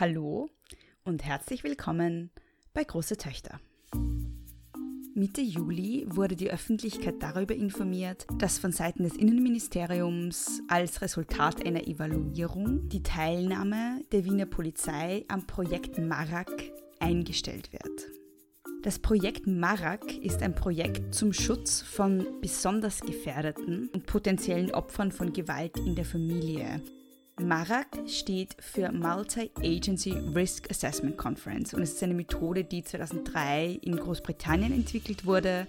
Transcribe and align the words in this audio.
Hallo 0.00 0.48
und 1.04 1.26
herzlich 1.26 1.62
willkommen 1.62 2.30
bei 2.72 2.84
Große 2.84 3.18
Töchter. 3.18 3.60
Mitte 5.14 5.42
Juli 5.42 6.06
wurde 6.08 6.36
die 6.36 6.50
Öffentlichkeit 6.50 7.16
darüber 7.20 7.54
informiert, 7.54 8.26
dass 8.38 8.58
von 8.58 8.72
Seiten 8.72 9.02
des 9.02 9.14
Innenministeriums 9.14 10.62
als 10.68 11.02
Resultat 11.02 11.66
einer 11.66 11.86
Evaluierung 11.86 12.88
die 12.88 13.02
Teilnahme 13.02 14.02
der 14.10 14.24
Wiener 14.24 14.46
Polizei 14.46 15.26
am 15.28 15.46
Projekt 15.46 15.98
Marak 15.98 16.50
eingestellt 16.98 17.70
wird. 17.70 18.08
Das 18.82 19.00
Projekt 19.00 19.46
Marak 19.46 20.16
ist 20.16 20.40
ein 20.40 20.54
Projekt 20.54 21.14
zum 21.14 21.34
Schutz 21.34 21.82
von 21.82 22.26
besonders 22.40 23.02
gefährdeten 23.02 23.90
und 23.92 24.06
potenziellen 24.06 24.70
Opfern 24.70 25.12
von 25.12 25.34
Gewalt 25.34 25.76
in 25.76 25.94
der 25.94 26.06
Familie 26.06 26.80
MARAC 27.46 27.86
steht 28.06 28.56
für 28.60 28.92
Multi-Agency 28.92 30.12
Risk 30.34 30.70
Assessment 30.70 31.16
Conference. 31.16 31.74
Und 31.74 31.82
es 31.82 31.92
ist 31.92 32.02
eine 32.02 32.14
Methode, 32.14 32.64
die 32.64 32.82
2003 32.82 33.78
in 33.82 33.96
Großbritannien 33.96 34.72
entwickelt 34.72 35.26
wurde 35.26 35.66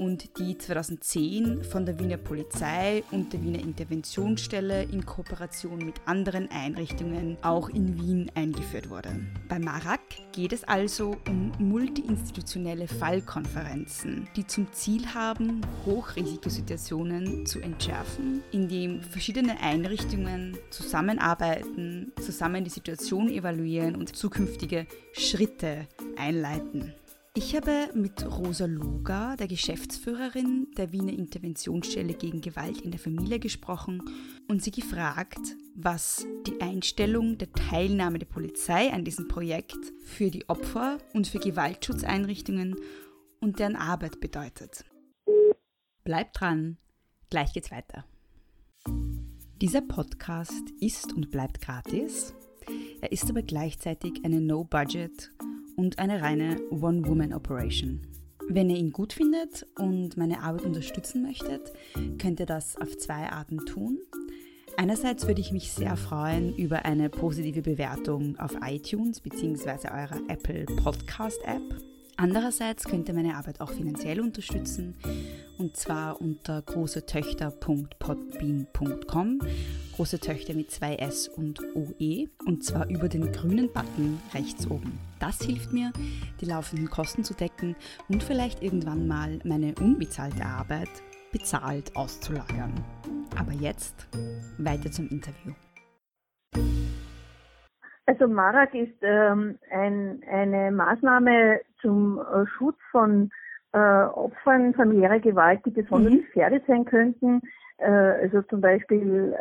und 0.00 0.38
die 0.38 0.56
2010 0.56 1.62
von 1.62 1.84
der 1.84 1.98
Wiener 1.98 2.16
Polizei 2.16 3.04
und 3.10 3.34
der 3.34 3.42
Wiener 3.42 3.60
Interventionsstelle 3.60 4.84
in 4.84 5.04
Kooperation 5.04 5.78
mit 5.78 5.96
anderen 6.06 6.50
Einrichtungen 6.50 7.36
auch 7.42 7.68
in 7.68 8.00
Wien 8.00 8.30
eingeführt 8.34 8.88
wurde. 8.88 9.10
Bei 9.46 9.58
MARAC 9.58 10.00
geht 10.32 10.54
es 10.54 10.64
also 10.64 11.18
um 11.28 11.52
multiinstitutionelle 11.58 12.88
Fallkonferenzen, 12.88 14.26
die 14.36 14.46
zum 14.46 14.72
Ziel 14.72 15.06
haben, 15.12 15.60
Hochrisikosituationen 15.84 17.44
zu 17.44 17.60
entschärfen, 17.60 18.42
indem 18.52 19.02
verschiedene 19.02 19.60
Einrichtungen 19.60 20.56
zusammenarbeiten, 20.70 22.12
zusammen 22.22 22.64
die 22.64 22.70
Situation 22.70 23.28
evaluieren 23.28 23.96
und 23.96 24.16
zukünftige 24.16 24.86
Schritte 25.12 25.86
einleiten. 26.16 26.94
Ich 27.36 27.54
habe 27.54 27.90
mit 27.94 28.26
Rosa 28.26 28.66
Luga, 28.66 29.36
der 29.36 29.46
Geschäftsführerin 29.46 30.66
der 30.76 30.90
Wiener 30.90 31.12
Interventionsstelle 31.12 32.14
gegen 32.14 32.40
Gewalt 32.40 32.80
in 32.80 32.90
der 32.90 32.98
Familie, 32.98 33.38
gesprochen 33.38 34.02
und 34.48 34.64
sie 34.64 34.72
gefragt, 34.72 35.38
was 35.76 36.26
die 36.48 36.60
Einstellung 36.60 37.38
der 37.38 37.52
Teilnahme 37.52 38.18
der 38.18 38.26
Polizei 38.26 38.92
an 38.92 39.04
diesem 39.04 39.28
Projekt 39.28 39.78
für 40.04 40.28
die 40.32 40.48
Opfer 40.48 40.98
und 41.14 41.28
für 41.28 41.38
Gewaltschutzeinrichtungen 41.38 42.74
und 43.40 43.60
deren 43.60 43.76
Arbeit 43.76 44.18
bedeutet. 44.20 44.84
Bleibt 46.02 46.40
dran, 46.40 46.78
gleich 47.30 47.52
geht's 47.52 47.70
weiter. 47.70 48.04
Dieser 49.60 49.82
Podcast 49.82 50.68
ist 50.80 51.12
und 51.12 51.30
bleibt 51.30 51.60
gratis. 51.60 52.34
Er 53.00 53.12
ist 53.12 53.30
aber 53.30 53.42
gleichzeitig 53.42 54.24
eine 54.24 54.40
No-Budget- 54.40 55.30
und 55.80 55.98
eine 55.98 56.20
reine 56.20 56.60
One-Woman-Operation. 56.70 58.02
Wenn 58.50 58.68
ihr 58.68 58.76
ihn 58.76 58.92
gut 58.92 59.14
findet 59.14 59.66
und 59.78 60.14
meine 60.18 60.42
Arbeit 60.42 60.66
unterstützen 60.66 61.22
möchtet, 61.22 61.72
könnt 62.18 62.38
ihr 62.38 62.44
das 62.44 62.76
auf 62.76 62.98
zwei 62.98 63.30
Arten 63.32 63.64
tun. 63.64 63.98
Einerseits 64.76 65.26
würde 65.26 65.40
ich 65.40 65.52
mich 65.52 65.72
sehr 65.72 65.96
freuen 65.96 66.54
über 66.54 66.84
eine 66.84 67.08
positive 67.08 67.62
Bewertung 67.62 68.38
auf 68.38 68.52
iTunes 68.62 69.22
bzw. 69.22 69.88
eurer 69.88 70.20
Apple 70.28 70.66
Podcast 70.66 71.40
App. 71.46 71.62
Andererseits 72.22 72.84
könnt 72.84 73.08
ihr 73.08 73.14
meine 73.14 73.36
Arbeit 73.36 73.62
auch 73.62 73.70
finanziell 73.70 74.20
unterstützen 74.20 74.94
und 75.58 75.74
zwar 75.74 76.20
unter 76.20 76.60
großetöchter.podbean.com, 76.60 79.40
große 79.96 80.20
Töchter 80.20 80.52
mit 80.52 80.70
zwei 80.70 80.96
S 80.96 81.28
und 81.28 81.62
OE 81.74 82.28
und 82.44 82.62
zwar 82.62 82.90
über 82.90 83.08
den 83.08 83.32
grünen 83.32 83.72
Button 83.72 84.20
rechts 84.34 84.70
oben. 84.70 85.00
Das 85.18 85.40
hilft 85.40 85.72
mir, 85.72 85.94
die 86.42 86.44
laufenden 86.44 86.90
Kosten 86.90 87.24
zu 87.24 87.32
decken 87.32 87.74
und 88.08 88.22
vielleicht 88.22 88.62
irgendwann 88.62 89.08
mal 89.08 89.38
meine 89.44 89.74
unbezahlte 89.80 90.44
Arbeit 90.44 90.90
bezahlt 91.32 91.96
auszulagern. 91.96 92.84
Aber 93.38 93.52
jetzt 93.52 94.06
weiter 94.58 94.90
zum 94.90 95.08
Interview. 95.08 95.54
Also 98.04 98.28
Marak 98.28 98.74
ist 98.74 98.98
ähm, 99.00 99.58
ein, 99.70 100.22
eine 100.28 100.70
Maßnahme 100.72 101.60
zum 101.80 102.18
äh, 102.18 102.46
Schutz 102.46 102.78
von 102.90 103.30
äh, 103.72 103.78
Opfern 103.78 104.74
familiärer 104.74 105.20
Gewalt, 105.20 105.60
die 105.64 105.70
besonders 105.70 106.12
mhm. 106.12 106.18
gefährdet 106.18 106.64
sein 106.66 106.84
könnten. 106.84 107.40
Äh, 107.78 107.90
also 107.90 108.42
zum 108.42 108.60
Beispiel 108.60 109.34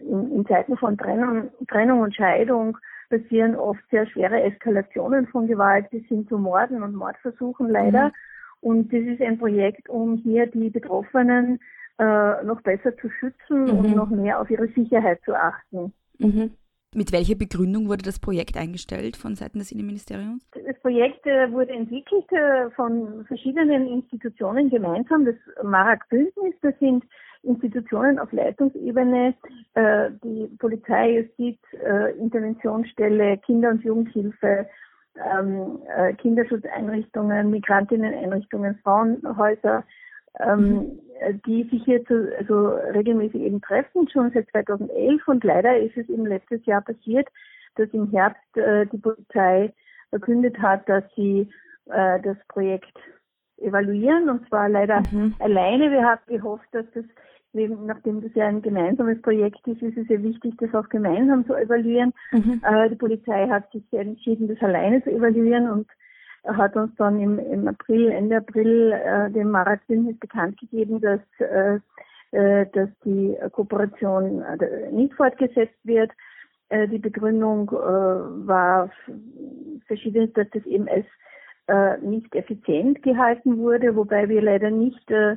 in, 0.00 0.32
in 0.32 0.46
Zeiten 0.46 0.76
von 0.76 0.98
Trennung, 0.98 1.50
Trennung 1.68 2.00
und 2.00 2.14
Scheidung 2.14 2.76
passieren 3.08 3.54
oft 3.54 3.80
sehr 3.90 4.06
schwere 4.06 4.42
Eskalationen 4.42 5.26
von 5.28 5.46
Gewalt 5.46 5.90
bis 5.90 6.04
hin 6.06 6.26
zu 6.28 6.38
Morden 6.38 6.82
und 6.82 6.94
Mordversuchen 6.94 7.68
leider. 7.68 8.06
Mhm. 8.06 8.12
Und 8.60 8.92
das 8.92 9.02
ist 9.02 9.20
ein 9.20 9.38
Projekt, 9.38 9.88
um 9.88 10.16
hier 10.16 10.46
die 10.46 10.70
Betroffenen 10.70 11.60
äh, 11.98 12.42
noch 12.44 12.60
besser 12.62 12.96
zu 12.96 13.10
schützen 13.10 13.64
mhm. 13.64 13.78
und 13.78 13.94
noch 13.94 14.10
mehr 14.10 14.40
auf 14.40 14.50
ihre 14.50 14.68
Sicherheit 14.68 15.20
zu 15.24 15.34
achten. 15.34 15.92
Mhm. 16.18 16.52
Mit 16.96 17.10
welcher 17.10 17.34
Begründung 17.34 17.88
wurde 17.88 18.04
das 18.04 18.20
Projekt 18.20 18.56
eingestellt 18.56 19.16
von 19.16 19.34
Seiten 19.34 19.58
des 19.58 19.72
Innenministeriums? 19.72 20.46
Das 20.52 20.78
Projekt 20.78 21.26
äh, 21.26 21.50
wurde 21.50 21.72
entwickelt 21.72 22.30
äh, 22.30 22.70
von 22.70 23.24
verschiedenen 23.26 23.88
Institutionen 23.88 24.70
gemeinsam. 24.70 25.24
Das 25.24 25.34
Marak 25.64 26.08
Bündnis, 26.08 26.54
das 26.62 26.72
sind 26.78 27.04
Institutionen 27.42 28.20
auf 28.20 28.30
Leitungsebene, 28.30 29.34
äh, 29.74 30.10
die 30.22 30.46
Polizei, 30.58 31.18
Justiz, 31.18 31.58
Interventionsstelle, 32.18 33.38
Kinder- 33.38 33.70
und 33.70 33.82
Jugendhilfe, 33.82 34.66
ähm, 35.16 35.80
Kinderschutzeinrichtungen, 36.18 37.50
Migrantinneneinrichtungen, 37.50 38.78
Frauenhäuser, 38.82 39.84
ähm, 40.40 40.68
mhm 40.68 41.00
die 41.46 41.64
sich 41.70 41.84
hier 41.84 42.04
zu, 42.04 42.30
also 42.38 42.68
regelmäßig 42.92 43.40
eben 43.40 43.60
treffen, 43.60 44.08
schon 44.08 44.30
seit 44.32 44.48
2011 44.50 45.26
und 45.28 45.44
leider 45.44 45.78
ist 45.78 45.96
es 45.96 46.08
eben 46.08 46.26
letztes 46.26 46.64
Jahr 46.66 46.82
passiert, 46.82 47.28
dass 47.76 47.88
im 47.90 48.10
Herbst 48.10 48.56
äh, 48.56 48.86
die 48.86 48.98
Polizei 48.98 49.72
verkündet 50.10 50.58
hat, 50.58 50.88
dass 50.88 51.04
sie 51.16 51.48
äh, 51.86 52.20
das 52.20 52.36
Projekt 52.48 52.96
evaluieren 53.58 54.28
und 54.28 54.46
zwar 54.48 54.68
leider 54.68 55.02
mhm. 55.10 55.34
alleine. 55.38 55.90
Wir 55.90 56.04
haben 56.04 56.20
gehofft, 56.26 56.68
dass 56.72 56.86
das, 56.94 57.04
nachdem 57.52 58.20
das 58.20 58.34
ja 58.34 58.46
ein 58.46 58.62
gemeinsames 58.62 59.20
Projekt 59.22 59.66
ist, 59.66 59.82
ist 59.82 59.96
es 59.96 60.08
sehr 60.08 60.22
wichtig, 60.22 60.54
das 60.58 60.74
auch 60.74 60.88
gemeinsam 60.88 61.46
zu 61.46 61.54
evaluieren. 61.54 62.12
Mhm. 62.32 62.60
Äh, 62.64 62.90
die 62.90 62.96
Polizei 62.96 63.48
hat 63.48 63.70
sich 63.72 63.84
entschieden, 63.92 64.48
das 64.48 64.60
alleine 64.60 65.02
zu 65.02 65.10
evaluieren 65.10 65.70
und 65.70 65.86
hat 66.44 66.76
uns 66.76 66.94
dann 66.96 67.18
im, 67.20 67.38
im 67.38 67.68
April, 67.68 68.10
Ende 68.10 68.36
April, 68.36 68.92
äh, 68.92 69.30
dem 69.30 69.50
Marat-Bündnis 69.50 70.18
bekannt 70.18 70.58
gegeben, 70.60 71.00
dass, 71.00 71.20
äh, 71.38 71.78
äh, 72.32 72.66
dass 72.72 72.88
die 73.04 73.36
Kooperation 73.52 74.42
äh, 74.42 74.90
nicht 74.92 75.14
fortgesetzt 75.14 75.78
wird. 75.84 76.10
Äh, 76.68 76.88
die 76.88 76.98
Begründung 76.98 77.68
äh, 77.70 77.74
war 77.74 78.90
verschieden, 79.86 80.32
dass 80.34 80.48
das 80.50 80.64
eben 80.66 80.88
als 80.88 81.06
äh, 81.66 81.98
nicht 81.98 82.34
effizient 82.34 83.02
gehalten 83.02 83.58
wurde, 83.58 83.96
wobei 83.96 84.28
wir 84.28 84.42
leider 84.42 84.70
nicht 84.70 85.10
äh, 85.10 85.36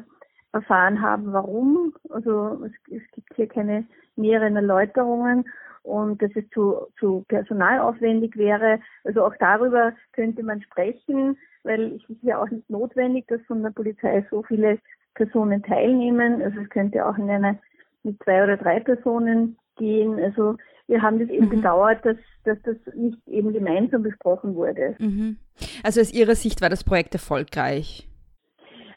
erfahren 0.51 1.01
haben, 1.01 1.31
warum. 1.31 1.93
Also 2.09 2.65
es, 2.65 2.71
es 2.93 3.11
gibt 3.11 3.33
hier 3.35 3.47
keine 3.47 3.85
näheren 4.15 4.55
Erläuterungen 4.55 5.45
und 5.87 6.21
dass 6.21 6.31
es 6.35 6.47
zu, 6.49 6.87
zu 6.99 7.23
personalaufwendig 7.29 8.35
wäre. 8.35 8.79
Also 9.03 9.25
auch 9.25 9.35
darüber 9.39 9.93
könnte 10.11 10.43
man 10.43 10.61
sprechen, 10.61 11.37
weil 11.63 11.95
es 11.95 12.09
ist 12.09 12.23
ja 12.23 12.41
auch 12.41 12.49
nicht 12.49 12.69
notwendig, 12.69 13.25
dass 13.27 13.41
von 13.47 13.63
der 13.63 13.71
Polizei 13.71 14.25
so 14.29 14.43
viele 14.43 14.79
Personen 15.15 15.63
teilnehmen. 15.63 16.41
Also 16.41 16.59
es 16.59 16.69
könnte 16.69 17.05
auch 17.05 17.17
in 17.17 17.29
einer 17.29 17.57
mit 18.03 18.21
zwei 18.23 18.43
oder 18.43 18.57
drei 18.57 18.79
Personen 18.79 19.57
gehen. 19.77 20.19
Also 20.19 20.57
wir 20.87 21.01
haben 21.01 21.19
das 21.19 21.29
eben 21.29 21.45
mhm. 21.45 21.61
bedauert, 21.61 22.05
dass, 22.05 22.17
dass 22.43 22.57
das 22.63 22.77
nicht 22.95 23.25
eben 23.27 23.53
gemeinsam 23.53 24.03
besprochen 24.03 24.55
wurde. 24.55 24.95
Mhm. 24.99 25.37
Also 25.83 26.01
aus 26.01 26.13
Ihrer 26.13 26.35
Sicht 26.35 26.61
war 26.61 26.69
das 26.69 26.83
Projekt 26.83 27.13
erfolgreich? 27.13 28.07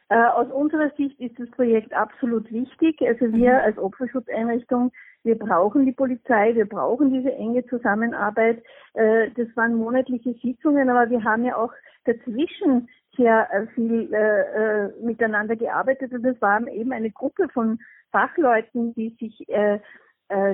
Äh, 0.09 0.25
aus 0.25 0.49
unserer 0.51 0.91
Sicht 0.97 1.19
ist 1.21 1.39
das 1.39 1.49
Projekt 1.51 1.93
absolut 1.93 2.51
wichtig. 2.51 3.01
Also 3.01 3.33
wir 3.33 3.53
mhm. 3.53 3.61
als 3.65 3.79
Opferschutzeinrichtung 3.79 4.91
wir 5.23 5.39
brauchen 5.39 5.87
die 5.87 5.93
Polizei, 5.93 6.55
wir 6.55 6.67
brauchen 6.67 7.13
diese 7.13 7.33
enge 7.33 7.65
Zusammenarbeit. 7.67 8.63
Äh, 8.95 9.31
das 9.37 9.49
waren 9.57 9.75
monatliche 9.75 10.35
Sitzungen, 10.43 10.89
aber 10.89 11.11
wir 11.11 11.23
haben 11.25 11.45
ja 11.45 11.57
auch 11.57 11.73
dazwischen 12.05 12.89
sehr 13.17 13.49
äh, 13.53 13.67
viel 13.75 14.13
äh, 14.13 14.89
miteinander 15.05 15.57
gearbeitet 15.57 16.13
und 16.13 16.23
das 16.23 16.41
war 16.41 16.67
eben 16.69 16.93
eine 16.93 17.11
Gruppe 17.11 17.49
von 17.53 17.79
Fachleuten, 18.13 18.95
die 18.95 19.17
sich 19.21 19.49
äh, 19.49 19.79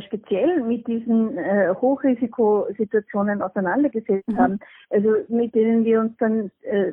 speziell 0.00 0.62
mit 0.62 0.86
diesen 0.86 1.36
äh, 1.36 1.74
Hochrisikosituationen 1.74 3.42
auseinandergesetzt 3.42 4.28
mhm. 4.28 4.38
haben, 4.38 4.60
also 4.90 5.16
mit 5.28 5.54
denen 5.54 5.84
wir 5.84 6.00
uns 6.00 6.16
dann 6.18 6.50
äh, 6.62 6.92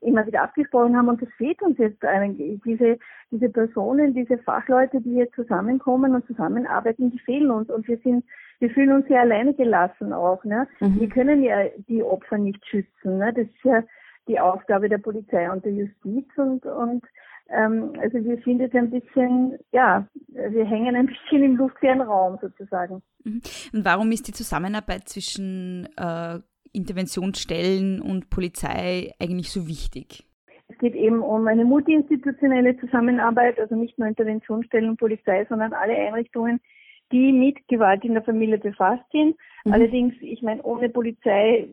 immer 0.00 0.26
wieder 0.26 0.42
abgesprochen 0.42 0.96
haben 0.96 1.08
und 1.08 1.20
das 1.20 1.28
fehlt 1.36 1.60
uns 1.62 1.76
jetzt 1.78 2.04
eigentlich. 2.04 2.60
Diese, 2.64 2.98
diese 3.30 3.48
Personen, 3.48 4.14
diese 4.14 4.38
Fachleute, 4.38 5.00
die 5.00 5.10
hier 5.10 5.30
zusammenkommen 5.32 6.14
und 6.14 6.26
zusammenarbeiten, 6.26 7.10
die 7.10 7.18
fehlen 7.18 7.50
uns 7.50 7.68
und 7.68 7.86
wir 7.86 7.98
sind, 7.98 8.24
wir 8.60 8.70
fühlen 8.70 8.92
uns 8.92 9.08
sehr 9.08 9.20
alleine 9.20 9.52
gelassen 9.54 10.12
auch. 10.12 10.42
Ne? 10.44 10.66
Mhm. 10.80 11.00
Wir 11.00 11.08
können 11.08 11.42
ja 11.42 11.64
die 11.88 12.02
Opfer 12.02 12.38
nicht 12.38 12.64
schützen. 12.66 13.18
Ne? 13.18 13.32
Das 13.34 13.46
ist 13.46 13.64
ja 13.64 13.82
die 14.28 14.38
Aufgabe 14.40 14.88
der 14.88 14.98
Polizei 14.98 15.50
und 15.50 15.64
der 15.64 15.72
Justiz 15.72 16.26
und, 16.36 16.64
und 16.64 17.04
ähm, 17.52 17.92
also 18.00 18.24
wir 18.24 18.40
sind 18.44 18.60
jetzt 18.60 18.74
ein 18.74 18.90
bisschen, 18.90 19.58
ja, 19.72 20.06
wir 20.28 20.64
hängen 20.64 20.96
ein 20.96 21.06
bisschen 21.30 21.42
im 21.42 21.56
luftleeren 21.56 22.00
Raum 22.00 22.38
sozusagen. 22.40 23.02
Mhm. 23.24 23.42
Und 23.72 23.84
warum 23.84 24.10
ist 24.12 24.28
die 24.28 24.32
Zusammenarbeit 24.32 25.08
zwischen 25.08 25.88
äh, 25.96 26.38
Interventionsstellen 26.72 28.00
und 28.00 28.30
Polizei 28.30 29.12
eigentlich 29.20 29.50
so 29.50 29.68
wichtig? 29.68 30.24
Es 30.68 30.78
geht 30.78 30.94
eben 30.94 31.20
um 31.20 31.46
eine 31.46 31.64
multiinstitutionelle 31.64 32.78
Zusammenarbeit, 32.78 33.60
also 33.60 33.74
nicht 33.74 33.98
nur 33.98 34.08
Interventionsstellen 34.08 34.88
und 34.88 34.98
Polizei, 34.98 35.44
sondern 35.48 35.74
alle 35.74 35.94
Einrichtungen, 35.94 36.60
die 37.12 37.30
mit 37.32 37.68
Gewalt 37.68 38.04
in 38.04 38.14
der 38.14 38.22
Familie 38.22 38.58
befasst 38.58 39.04
sind. 39.12 39.36
Mhm. 39.64 39.72
Allerdings, 39.72 40.14
ich 40.20 40.40
meine, 40.42 40.62
ohne 40.62 40.88
Polizei 40.88 41.68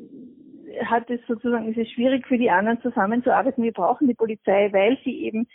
hat 0.85 1.09
es 1.09 1.19
sozusagen, 1.27 1.69
ist 1.69 1.77
es 1.77 1.89
schwierig 1.91 2.27
für 2.27 2.37
die 2.37 2.49
anderen 2.49 2.81
zusammenzuarbeiten. 2.81 3.63
Wir 3.63 3.71
brauchen 3.71 4.07
die 4.07 4.13
Polizei, 4.13 4.71
weil 4.73 4.97
sie 5.03 5.23
eben 5.23 5.47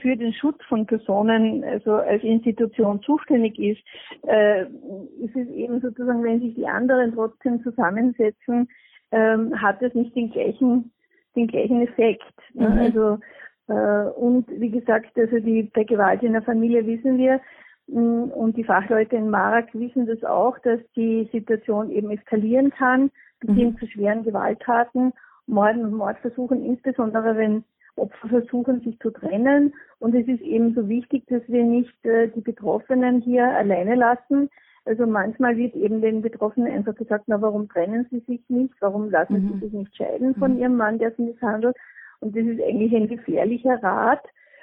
für 0.00 0.16
den 0.16 0.32
Schutz 0.34 0.62
von 0.68 0.86
Personen 0.86 1.64
also 1.64 1.94
als 1.94 2.22
Institution 2.22 3.00
zuständig 3.02 3.58
ist, 3.58 3.80
äh, 4.26 4.62
ist 4.62 5.34
es 5.34 5.48
eben 5.48 5.80
sozusagen, 5.80 6.22
wenn 6.22 6.40
sich 6.40 6.54
die 6.54 6.66
anderen 6.66 7.14
trotzdem 7.14 7.62
zusammensetzen, 7.62 8.68
ähm, 9.10 9.60
hat 9.60 9.80
es 9.82 9.94
nicht 9.94 10.14
den 10.14 10.30
gleichen, 10.30 10.92
den 11.34 11.46
gleichen 11.46 11.80
Effekt. 11.82 12.34
Ne? 12.54 12.68
Mhm. 12.68 12.78
Also 12.78 13.18
äh, 13.68 14.10
und 14.10 14.46
wie 14.50 14.70
gesagt, 14.70 15.16
also 15.16 15.38
die 15.38 15.62
bei 15.74 15.84
Gewalt 15.84 16.22
in 16.22 16.32
der 16.32 16.42
Familie 16.42 16.86
wissen 16.86 17.16
wir, 17.16 17.40
mm, 17.86 18.30
und 18.32 18.56
die 18.56 18.64
Fachleute 18.64 19.16
in 19.16 19.30
Marak 19.30 19.72
wissen 19.72 20.06
das 20.06 20.22
auch, 20.24 20.58
dass 20.58 20.80
die 20.96 21.28
Situation 21.32 21.90
eben 21.90 22.10
eskalieren 22.10 22.70
kann, 22.70 23.10
bis 23.40 23.54
hin 23.54 23.70
mhm. 23.70 23.78
zu 23.78 23.86
schweren 23.86 24.24
Gewalttaten, 24.24 25.12
Morden 25.46 25.84
und 25.84 25.94
Mordversuchen, 25.94 26.64
insbesondere 26.64 27.36
wenn 27.36 27.64
Opfer 28.00 28.28
versuchen, 28.28 28.80
sich 28.80 28.98
zu 28.98 29.10
trennen. 29.10 29.74
Und 29.98 30.14
es 30.14 30.26
ist 30.26 30.40
eben 30.40 30.74
so 30.74 30.88
wichtig, 30.88 31.24
dass 31.28 31.42
wir 31.46 31.64
nicht 31.64 31.94
äh, 32.04 32.28
die 32.28 32.40
Betroffenen 32.40 33.20
hier 33.20 33.44
alleine 33.44 33.94
lassen. 33.94 34.48
Also 34.84 35.06
manchmal 35.06 35.56
wird 35.56 35.74
eben 35.74 36.00
den 36.00 36.22
Betroffenen 36.22 36.72
einfach 36.72 36.94
gesagt, 36.94 37.24
na 37.26 37.40
warum 37.40 37.68
trennen 37.68 38.06
sie 38.10 38.20
sich 38.20 38.40
nicht? 38.48 38.74
Warum 38.80 39.10
lassen 39.10 39.34
mhm. 39.34 39.52
sie 39.52 39.66
sich 39.66 39.72
nicht 39.72 39.96
scheiden 39.96 40.34
von 40.34 40.54
mhm. 40.54 40.58
ihrem 40.58 40.76
Mann, 40.76 40.98
der 40.98 41.12
sie 41.12 41.22
misshandelt? 41.22 41.76
Und 42.20 42.36
das 42.36 42.44
ist 42.44 42.62
eigentlich 42.62 42.94
ein 42.94 43.08
gefährlicher 43.08 43.82
Rat, 43.82 44.22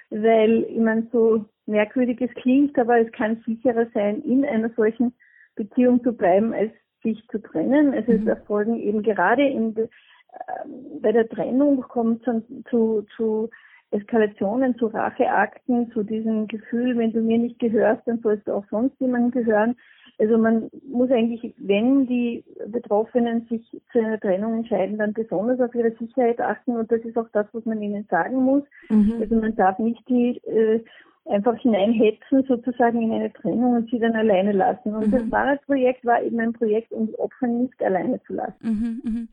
weil 0.09 0.63
ich 0.69 0.79
meine, 0.79 1.07
so 1.11 1.45
merkwürdig 1.65 2.21
es 2.21 2.31
klingt, 2.35 2.77
aber 2.79 2.99
es 2.99 3.11
kann 3.11 3.43
sicherer 3.45 3.87
sein, 3.93 4.21
in 4.21 4.45
einer 4.45 4.69
solchen 4.75 5.13
Beziehung 5.55 6.03
zu 6.03 6.13
bleiben, 6.13 6.53
als 6.53 6.71
sich 7.03 7.25
zu 7.27 7.39
trennen. 7.39 7.93
Also 7.93 8.11
mhm. 8.11 8.21
es 8.21 8.27
erfolgen 8.27 8.77
eben 8.77 9.03
gerade 9.03 9.43
in, 9.43 9.75
bei 11.01 11.11
der 11.11 11.27
Trennung 11.27 11.81
kommt 11.81 12.27
es 12.27 12.43
zu, 12.69 13.05
zu 13.15 13.49
Eskalationen, 13.91 14.77
zu 14.77 14.87
Racheakten, 14.87 15.91
zu 15.91 16.03
diesem 16.03 16.47
Gefühl, 16.47 16.97
wenn 16.97 17.13
du 17.13 17.21
mir 17.21 17.37
nicht 17.37 17.59
gehörst, 17.59 18.01
dann 18.05 18.19
sollst 18.19 18.47
du 18.47 18.53
auch 18.53 18.65
sonst 18.69 18.99
jemandem 18.99 19.31
gehören. 19.31 19.75
Also 20.19 20.37
man 20.37 20.69
muss 20.89 21.11
eigentlich, 21.11 21.53
wenn 21.57 22.07
die 22.07 22.43
Betroffenen 22.67 23.45
sich 23.49 23.63
zu 23.91 23.99
einer 23.99 24.19
Trennung 24.19 24.55
entscheiden, 24.55 24.97
dann 24.97 25.13
besonders 25.13 25.59
auf 25.59 25.73
ihre 25.75 25.91
Sicherheit 25.91 26.41
achten 26.41 26.75
und 26.75 26.91
das 26.91 27.01
ist 27.01 27.17
auch 27.17 27.29
das, 27.33 27.45
was 27.53 27.65
man 27.65 27.81
ihnen 27.81 28.05
sagen 28.09 28.43
muss. 28.43 28.63
Mhm. 28.89 29.17
Also 29.19 29.35
man 29.35 29.55
darf 29.55 29.77
nicht 29.79 30.07
die 30.09 30.37
äh, 30.45 30.83
einfach 31.29 31.57
hineinhetzen 31.57 32.43
sozusagen 32.47 33.01
in 33.01 33.11
eine 33.11 33.31
Trennung 33.33 33.75
und 33.75 33.89
sie 33.89 33.99
dann 33.99 34.15
alleine 34.15 34.51
lassen. 34.51 34.95
Und 34.95 35.07
mhm. 35.07 35.11
das 35.11 35.23
Fahrradprojekt 35.29 36.05
war 36.05 36.21
eben 36.21 36.39
ein 36.39 36.53
Projekt, 36.53 36.91
um 36.91 37.07
die 37.07 37.19
Opfer 37.19 37.47
nicht 37.47 37.81
alleine 37.81 38.21
zu 38.23 38.33
lassen. 38.33 38.55
Mhm, 38.61 39.01
mhm. 39.03 39.27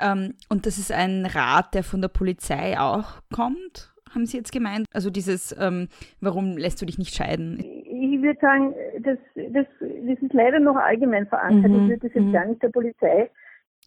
Ähm, 0.00 0.34
und 0.48 0.66
das 0.66 0.78
ist 0.78 0.92
ein 0.92 1.26
Rat, 1.26 1.74
der 1.74 1.82
von 1.82 2.00
der 2.00 2.08
Polizei 2.08 2.78
auch 2.78 3.20
kommt, 3.34 3.92
haben 4.14 4.26
Sie 4.26 4.36
jetzt 4.36 4.52
gemeint? 4.52 4.86
Also 4.92 5.08
dieses, 5.10 5.56
ähm, 5.60 5.88
warum 6.20 6.56
lässt 6.56 6.82
du 6.82 6.86
dich 6.86 6.98
nicht 6.98 7.14
scheiden? 7.14 7.60
Ich 7.60 8.20
würde 8.20 8.40
sagen, 8.40 8.74
das, 9.00 9.18
das, 9.34 9.66
das 9.80 10.18
ist 10.20 10.32
leider 10.32 10.58
noch 10.58 10.76
allgemein 10.76 11.26
verankert. 11.26 11.70
Mhm. 11.70 11.82
Ich 11.82 11.88
würde 11.90 12.08
das 12.08 12.14
jetzt 12.14 12.24
mhm. 12.24 12.32
gar 12.32 12.44
nicht 12.46 12.62
der 12.62 12.70
Polizei. 12.70 13.30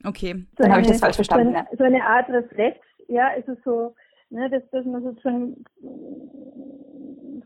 Okay, 0.06 0.46
so 0.58 0.64
dann 0.64 0.72
habe 0.72 0.82
ich 0.82 0.88
das 0.88 1.00
falsch 1.00 1.16
verstanden. 1.16 1.52
So 1.52 1.58
eine, 1.58 1.68
so 1.78 1.84
eine 1.84 2.06
Art 2.06 2.30
Reflex, 2.30 2.80
ja, 3.08 3.30
also 3.36 3.56
so, 3.64 3.96
ne, 4.30 4.50
dass, 4.50 4.64
dass 4.72 4.86
man 4.86 5.04
sozusagen 5.04 5.64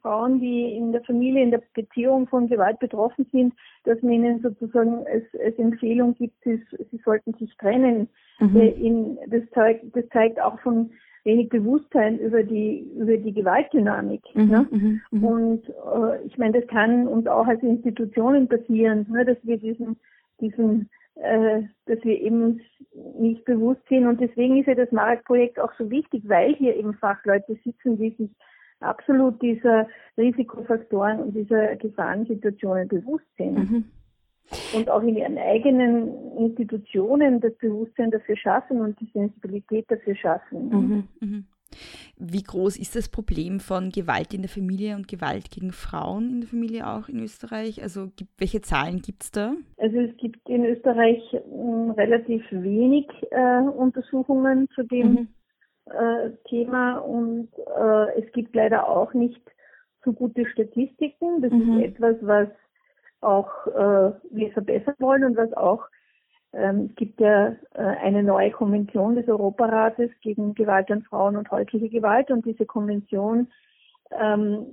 Frauen, 0.02 0.40
die 0.40 0.76
in 0.76 0.92
der 0.92 1.04
Familie, 1.04 1.44
in 1.44 1.52
der 1.52 1.62
Beziehung 1.74 2.28
von 2.28 2.48
Gewalt 2.48 2.80
betroffen 2.80 3.26
sind, 3.32 3.54
dass 3.84 4.02
man 4.02 4.14
ihnen 4.14 4.42
sozusagen 4.42 5.06
als, 5.08 5.24
als 5.44 5.58
Empfehlung 5.58 6.16
gibt, 6.16 6.36
sie, 6.44 6.62
sie 6.92 7.02
sollten 7.04 7.34
sich 7.34 7.56
trennen. 7.58 8.08
Mhm. 8.40 8.56
Äh, 8.56 8.70
in, 8.70 9.18
das, 9.28 9.44
zeigt, 9.54 9.96
das 9.96 10.08
zeigt 10.10 10.42
auch 10.42 10.60
von 10.62 10.92
wenig 11.24 11.50
Bewusstsein 11.50 12.18
über 12.20 12.42
die 12.42 12.90
über 12.96 13.18
die 13.18 13.34
Gewaltdynamik. 13.34 14.24
Mhm, 14.34 14.50
ne? 14.50 14.68
Mhm, 14.72 15.02
mhm. 15.12 15.24
Und 15.26 15.70
äh, 15.70 16.26
ich 16.26 16.38
meine, 16.38 16.62
das 16.62 16.68
kann 16.70 17.08
uns 17.08 17.28
auch 17.28 17.46
als 17.46 17.62
Institutionen 17.62 18.48
passieren, 18.48 19.06
ne, 19.10 19.26
dass 19.26 19.38
wir 19.44 19.58
diesen 19.58 19.98
diesen 20.40 20.90
äh, 21.16 21.64
dass 21.86 22.04
wir 22.04 22.20
eben 22.22 22.62
nicht 23.20 23.44
bewusst 23.46 23.82
sind. 23.90 24.08
Und 24.08 24.22
deswegen 24.22 24.60
ist 24.60 24.68
ja 24.68 24.76
das 24.76 24.92
Marktprojekt 24.92 25.60
auch 25.60 25.72
so 25.78 25.90
wichtig, 25.90 26.24
weil 26.28 26.56
hier 26.56 26.76
eben 26.76 26.94
Fachleute 26.94 27.58
sitzen, 27.64 27.98
die 27.98 28.12
sich 28.18 28.30
absolut 28.80 29.42
dieser 29.42 29.88
Risikofaktoren 30.18 31.20
und 31.20 31.34
dieser 31.34 31.76
Gefahrensituationen 31.76 32.88
bewusst 32.88 33.26
sind. 33.38 33.58
Mhm. 33.58 33.86
Und 34.74 34.90
auch 34.90 35.02
in 35.02 35.18
ihren 35.18 35.38
eigenen 35.38 36.38
Institutionen 36.38 37.42
das 37.42 37.54
Bewusstsein 37.58 38.12
dafür 38.12 38.38
schaffen 38.38 38.80
und 38.80 38.98
die 39.00 39.10
Sensibilität 39.14 39.86
dafür 39.90 40.16
schaffen. 40.16 40.70
Mhm. 40.70 41.08
Mhm. 41.20 41.46
Wie 42.18 42.44
groß 42.44 42.78
ist 42.78 42.96
das 42.96 43.10
Problem 43.10 43.60
von 43.60 43.90
Gewalt 43.90 44.34
in 44.34 44.42
der 44.42 44.50
Familie 44.50 44.96
und 44.96 45.10
Gewalt 45.10 45.52
gegen 45.52 45.74
Frauen 45.74 46.30
in 46.30 46.40
der 46.42 46.50
Familie 46.50 46.88
auch 46.88 47.10
in 47.10 47.20
Österreich? 47.20 47.84
Also 47.84 48.08
welche 48.38 48.62
Zahlen 48.62 49.02
gibt 49.02 49.24
es 49.24 49.32
da? 49.32 49.54
Also 49.78 50.00
es 50.00 50.16
gibt 50.16 50.48
in 50.48 50.66
Österreich 50.66 51.22
äh, 51.34 51.38
relativ 51.98 52.44
wenig 52.52 53.08
äh, 53.32 53.62
Untersuchungen 53.62 54.70
zu 54.74 54.84
dem 54.84 55.12
mhm 55.12 55.28
äh, 55.92 56.32
Thema 56.50 57.00
und 57.00 57.50
äh, 57.58 58.20
es 58.20 58.32
gibt 58.32 58.56
leider 58.56 58.88
auch 58.88 59.14
nicht 59.14 59.42
so 60.04 60.14
gute 60.14 60.46
Statistiken. 60.48 61.42
Das 61.42 61.52
mhm. 61.52 61.80
ist 61.80 61.86
etwas, 61.86 62.16
was 62.22 62.48
auch 63.22 63.68
äh, 63.68 64.12
wir 64.32 64.52
verbessern 64.54 64.96
wollen 65.00 65.24
und 65.24 65.38
was 65.38 65.52
auch 65.54 65.88
ähm, 66.54 66.88
es 66.90 66.96
gibt 66.96 67.20
ja 67.20 67.56
äh, 67.74 67.82
eine 67.82 68.24
neue 68.24 68.52
Konvention 68.52 69.16
des 69.16 69.28
Europarates 69.28 70.10
gegen 70.22 70.54
Gewalt 70.54 70.90
an 70.92 71.04
Frauen 71.04 71.36
und 71.36 71.52
häusliche 71.52 71.90
Gewalt 71.90 72.32
und 72.32 72.46
diese 72.46 72.66
Konvention 72.66 73.48
ähm, 74.12 74.66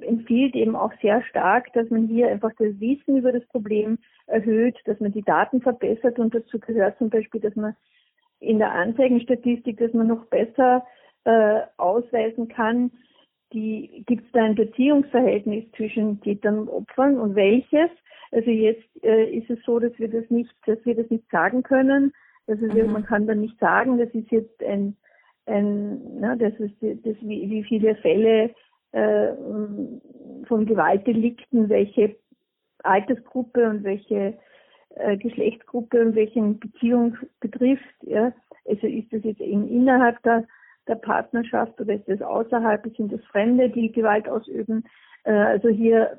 empfiehlt 0.00 0.54
eben 0.54 0.74
auch 0.74 0.92
sehr 1.02 1.22
stark, 1.24 1.72
dass 1.74 1.90
man 1.90 2.06
hier 2.08 2.28
einfach 2.28 2.52
das 2.58 2.80
Wissen 2.80 3.18
über 3.18 3.32
das 3.32 3.44
Problem 3.46 3.98
erhöht, 4.26 4.76
dass 4.86 4.98
man 4.98 5.12
die 5.12 5.22
Daten 5.22 5.60
verbessert 5.60 6.18
und 6.18 6.34
dazu 6.34 6.58
gehört 6.58 6.96
zum 6.98 7.10
Beispiel, 7.10 7.40
dass 7.40 7.54
man 7.54 7.76
in 8.40 8.58
der 8.58 8.72
Anzeigenstatistik, 8.72 9.78
dass 9.78 9.92
man 9.92 10.08
noch 10.08 10.26
besser 10.26 10.86
äh, 11.24 11.60
ausweisen 11.76 12.48
kann, 12.48 12.90
die 13.52 14.04
gibt 14.06 14.26
es 14.26 14.32
da 14.32 14.44
ein 14.44 14.54
Beziehungsverhältnis 14.54 15.64
zwischen 15.76 16.20
Tätern 16.20 16.58
und 16.58 16.68
Opfern 16.68 17.18
und 17.18 17.34
welches. 17.34 17.90
Also 18.32 18.50
jetzt 18.50 18.88
äh, 19.02 19.30
ist 19.30 19.48
es 19.50 19.58
so, 19.64 19.78
dass 19.78 19.96
wir 19.98 20.08
das 20.08 20.28
nicht, 20.30 20.50
dass 20.66 20.78
wir 20.84 20.96
das 20.96 21.08
nicht 21.10 21.28
sagen 21.30 21.62
können. 21.62 22.12
Also 22.46 22.66
mhm. 22.66 22.92
man 22.92 23.04
kann 23.04 23.26
dann 23.26 23.40
nicht 23.40 23.58
sagen, 23.58 23.98
das 23.98 24.10
ist 24.10 24.30
jetzt 24.30 24.62
ein, 24.62 24.96
ein 25.46 26.20
na, 26.20 26.36
das 26.36 26.54
ist 26.54 26.74
das, 26.80 27.16
wie, 27.20 27.48
wie 27.50 27.64
viele 27.64 27.94
Fälle 27.96 28.54
äh, 28.92 29.32
von 30.46 30.66
Gewaltdelikten, 30.66 31.68
welche 31.68 32.16
Altersgruppe 32.82 33.68
und 33.68 33.84
welche 33.84 34.38
äh, 34.96 35.16
Geschlechtsgruppe 35.16 36.00
und 36.00 36.14
welchen 36.14 36.58
Beziehung 36.58 37.16
betrifft. 37.40 37.84
Ja. 38.02 38.32
Also 38.66 38.86
ist 38.86 39.12
das 39.12 39.22
jetzt 39.24 39.40
eben 39.40 39.68
innerhalb 39.68 40.22
der, 40.22 40.44
der 40.88 40.96
Partnerschaft 40.96 41.80
oder 41.80 41.94
ist 41.94 42.08
das 42.08 42.20
außerhalb, 42.22 42.84
sind 42.96 43.12
das 43.12 43.24
Fremde, 43.26 43.70
die 43.70 43.92
Gewalt 43.92 44.28
ausüben. 44.28 44.84
Äh, 45.24 45.32
also 45.32 45.68
hier 45.68 46.16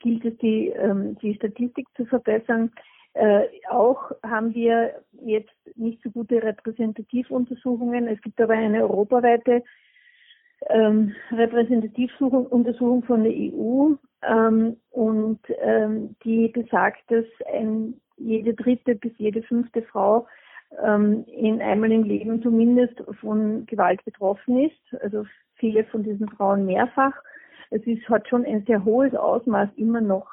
gilt 0.00 0.24
es, 0.24 0.36
die, 0.38 0.68
ähm, 0.68 1.16
die 1.22 1.34
Statistik 1.34 1.86
zu 1.96 2.04
verbessern. 2.06 2.72
Äh, 3.14 3.44
auch 3.70 4.10
haben 4.22 4.54
wir 4.54 4.92
jetzt 5.24 5.54
nicht 5.74 6.02
so 6.02 6.10
gute 6.10 6.42
Repräsentativuntersuchungen. 6.42 8.08
Es 8.08 8.20
gibt 8.20 8.40
aber 8.40 8.52
eine 8.52 8.82
europaweite 8.82 9.62
ähm, 10.68 11.14
Repräsentativuntersuchung 11.32 13.04
von 13.04 13.24
der 13.24 13.32
EU 13.32 13.94
ähm, 14.22 14.76
und 14.90 15.40
ähm, 15.62 16.16
die 16.24 16.48
besagt, 16.48 17.02
dass 17.08 17.24
ein, 17.52 18.00
jede 18.16 18.54
dritte 18.54 18.94
bis 18.94 19.12
jede 19.18 19.42
fünfte 19.42 19.82
Frau 19.82 20.26
ähm, 20.84 21.24
in 21.26 21.60
einmal 21.60 21.92
im 21.92 22.02
Leben 22.02 22.42
zumindest 22.42 23.02
von 23.20 23.66
Gewalt 23.66 24.04
betroffen 24.04 24.64
ist. 24.64 25.02
Also 25.02 25.24
viele 25.54 25.84
von 25.84 26.02
diesen 26.02 26.28
Frauen 26.28 26.66
mehrfach. 26.66 27.14
Es 27.70 27.82
ist, 27.86 28.08
hat 28.08 28.28
schon 28.28 28.44
ein 28.44 28.64
sehr 28.66 28.84
hohes 28.84 29.14
Ausmaß 29.14 29.70
immer 29.76 30.00
noch 30.00 30.26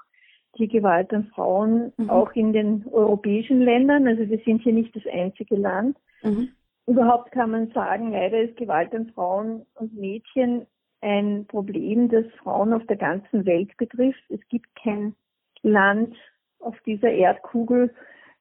die 0.58 0.68
Gewalt 0.68 1.12
an 1.14 1.32
Frauen, 1.34 1.94
mhm. 1.98 2.10
auch 2.10 2.32
in 2.34 2.54
den 2.54 2.86
europäischen 2.92 3.62
Ländern. 3.62 4.08
Also 4.08 4.30
wir 4.30 4.40
sind 4.46 4.62
hier 4.62 4.74
nicht 4.74 4.96
das 4.96 5.04
einzige 5.12 5.56
Land. 5.56 5.98
Mhm. 6.22 6.50
Überhaupt 6.86 7.32
kann 7.32 7.52
man 7.52 7.72
sagen, 7.72 8.12
leider 8.12 8.42
ist 8.42 8.58
Gewalt 8.58 8.94
an 8.94 9.12
Frauen 9.14 9.66
und 9.76 9.96
Mädchen 9.96 10.68
ein 11.02 11.46
Problem, 11.48 12.10
das 12.10 12.26
Frauen 12.42 12.74
auf 12.74 12.86
der 12.88 12.98
ganzen 12.98 13.46
Welt 13.46 13.76
betrifft. 13.78 14.24
Es 14.30 14.40
gibt 14.50 14.68
kein 14.76 15.16
Land 15.64 16.16
auf 16.64 16.80
dieser 16.86 17.12
Erdkugel, 17.12 17.94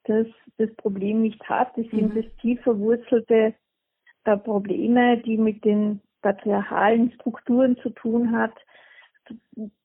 das 0.04 0.26
das 0.58 0.74
Problem 0.76 1.22
nicht 1.22 1.42
hat. 1.48 1.76
Es 1.76 1.88
sind 1.90 2.14
mhm. 2.14 2.22
das 2.22 2.36
tief 2.40 2.60
verwurzelte 2.62 3.54
äh, 4.24 4.36
Probleme, 4.36 5.18
die 5.18 5.36
mit 5.36 5.64
den 5.64 6.00
patriarchalen 6.22 7.12
Strukturen 7.12 7.76
zu 7.78 7.90
tun 7.90 8.36
hat, 8.36 8.52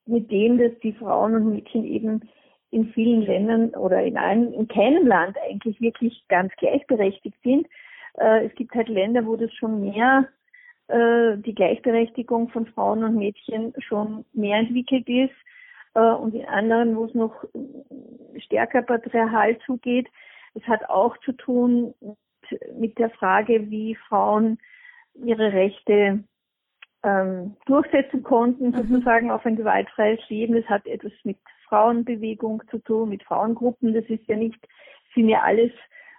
mit 0.05 0.31
dem, 0.31 0.57
dass 0.57 0.77
die 0.83 0.93
Frauen 0.93 1.35
und 1.35 1.49
Mädchen 1.49 1.83
eben 1.85 2.21
in 2.69 2.91
vielen 2.93 3.21
Ländern 3.21 3.69
oder 3.71 4.03
in 4.03 4.17
allen, 4.17 4.53
in 4.53 4.67
keinem 4.67 5.07
Land 5.07 5.37
eigentlich 5.49 5.79
wirklich 5.81 6.23
ganz 6.27 6.53
gleichberechtigt 6.57 7.37
sind. 7.43 7.67
Äh, 8.15 8.45
es 8.45 8.55
gibt 8.55 8.75
halt 8.75 8.89
Länder, 8.89 9.25
wo 9.25 9.35
das 9.35 9.53
schon 9.53 9.81
mehr 9.81 10.27
äh, 10.87 11.37
die 11.37 11.55
Gleichberechtigung 11.55 12.49
von 12.49 12.67
Frauen 12.67 13.03
und 13.03 13.15
Mädchen 13.15 13.73
schon 13.79 14.25
mehr 14.33 14.59
entwickelt 14.59 15.07
ist 15.07 15.35
und 16.01 16.35
in 16.35 16.45
anderen, 16.45 16.95
wo 16.95 17.05
es 17.05 17.13
noch 17.13 17.43
stärker 18.37 18.81
patriarchal 18.81 19.57
zugeht. 19.65 20.07
Es 20.53 20.63
hat 20.67 20.89
auch 20.89 21.17
zu 21.17 21.33
tun 21.33 21.93
mit 22.77 22.97
der 22.97 23.09
Frage, 23.09 23.69
wie 23.69 23.95
Frauen 24.07 24.57
ihre 25.13 25.53
Rechte 25.53 26.23
ähm, 27.03 27.55
durchsetzen 27.65 28.23
konnten, 28.23 28.67
mhm. 28.67 28.73
sozusagen 28.73 29.31
auf 29.31 29.45
ein 29.45 29.55
gewaltfreies 29.55 30.19
Leben. 30.29 30.55
Das 30.55 30.65
hat 30.65 30.85
etwas 30.87 31.13
mit 31.23 31.37
Frauenbewegung 31.67 32.63
zu 32.69 32.79
tun, 32.79 33.09
mit 33.09 33.23
Frauengruppen. 33.23 33.93
Das 33.93 34.05
ist 34.05 34.27
ja 34.27 34.35
nicht, 34.35 34.59
sind 35.13 35.29
ja 35.29 35.41
alles 35.41 35.71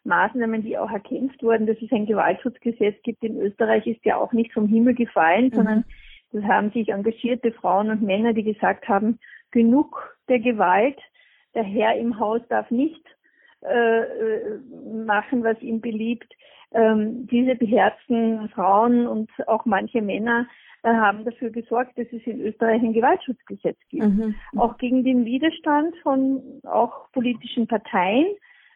Maßnahmen, 0.05 0.63
die 0.63 0.79
auch 0.79 0.91
erkämpft 0.91 1.43
wurden, 1.43 1.67
dass 1.67 1.77
es 1.83 1.93
ein 1.93 2.07
Gewaltschutzgesetz 2.07 3.03
gibt 3.03 3.23
in 3.25 3.41
Österreich, 3.41 3.87
ist 3.87 4.05
ja 4.05 4.17
auch 4.17 4.33
nicht 4.33 4.53
vom 4.53 4.67
Himmel 4.67 4.95
gefallen, 4.95 5.47
mhm. 5.47 5.55
sondern 5.55 5.85
das 6.33 6.45
haben 6.45 6.71
sich 6.73 6.91
engagierte 6.91 7.53
Frauen 7.53 7.91
und 7.91 8.03
Männer, 8.03 8.33
die 8.35 8.45
gesagt 8.45 8.89
haben, 8.89 9.19
genug 9.51 10.17
der 10.29 10.41
Gewalt, 10.41 10.99
der 11.55 11.65
Herr 11.65 11.97
im 11.97 12.19
Haus 12.19 12.41
darf 12.49 12.71
nicht 12.71 13.05
äh, 13.63 14.01
äh 14.01 14.59
machen, 15.05 15.43
was 15.43 15.61
ihm 15.61 15.81
beliebt. 15.81 16.33
Ähm, 16.73 17.27
diese 17.27 17.55
beherzten 17.55 18.49
Frauen 18.51 19.07
und 19.07 19.31
auch 19.47 19.65
manche 19.65 20.03
Männer 20.03 20.47
äh, 20.83 20.91
haben 20.91 21.25
dafür 21.25 21.51
gesorgt, 21.51 21.99
dass 21.99 22.07
es 22.13 22.27
in 22.27 22.41
Österreich 22.41 22.83
ein 22.83 22.93
Gewaltschutzgesetz 22.93 23.79
gibt. 23.89 24.05
Mhm. 24.05 24.35
Auch 24.57 24.77
gegen 24.77 25.03
den 25.03 25.25
Widerstand 25.25 25.97
von 26.03 26.43
auch 26.65 27.11
politischen 27.13 27.67
Parteien. 27.67 28.27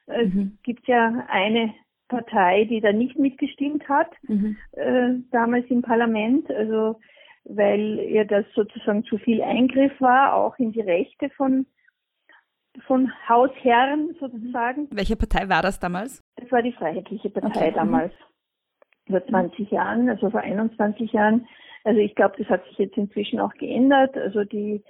Es 0.06 0.32
mhm. 0.32 0.58
gibt 0.62 0.88
ja 0.88 1.24
eine 1.28 1.74
Partei, 2.08 2.64
die 2.64 2.80
da 2.80 2.92
nicht 2.92 3.18
mitgestimmt 3.18 3.88
hat, 3.88 4.10
mhm. 4.22 4.56
äh, 4.72 5.14
damals 5.30 5.66
im 5.70 5.82
Parlament, 5.82 6.50
also 6.50 6.98
weil 7.44 7.98
ihr 7.98 8.24
das 8.24 8.44
sozusagen 8.54 9.04
zu 9.04 9.18
viel 9.18 9.42
Eingriff 9.42 9.92
war, 10.00 10.34
auch 10.34 10.58
in 10.58 10.72
die 10.72 10.80
Rechte 10.80 11.30
von 11.30 11.66
von 12.86 13.12
Hausherren 13.28 14.16
sozusagen. 14.18 14.88
Welche 14.90 15.16
Partei 15.16 15.48
war 15.48 15.62
das 15.62 15.78
damals? 15.78 16.22
Das 16.36 16.50
war 16.50 16.62
die 16.62 16.72
Freiheitliche 16.72 17.30
Partei 17.30 17.68
okay. 17.68 17.72
damals. 17.74 18.12
Vor 19.08 19.24
20 19.26 19.70
Jahren, 19.70 20.08
also 20.08 20.30
vor 20.30 20.40
21 20.40 21.12
Jahren. 21.12 21.46
Also 21.84 22.00
ich 22.00 22.14
glaube, 22.14 22.36
das 22.38 22.48
hat 22.48 22.64
sich 22.66 22.78
jetzt 22.78 22.96
inzwischen 22.96 23.40
auch 23.40 23.52
geändert. 23.54 24.16
Also 24.16 24.44
die, 24.44 24.82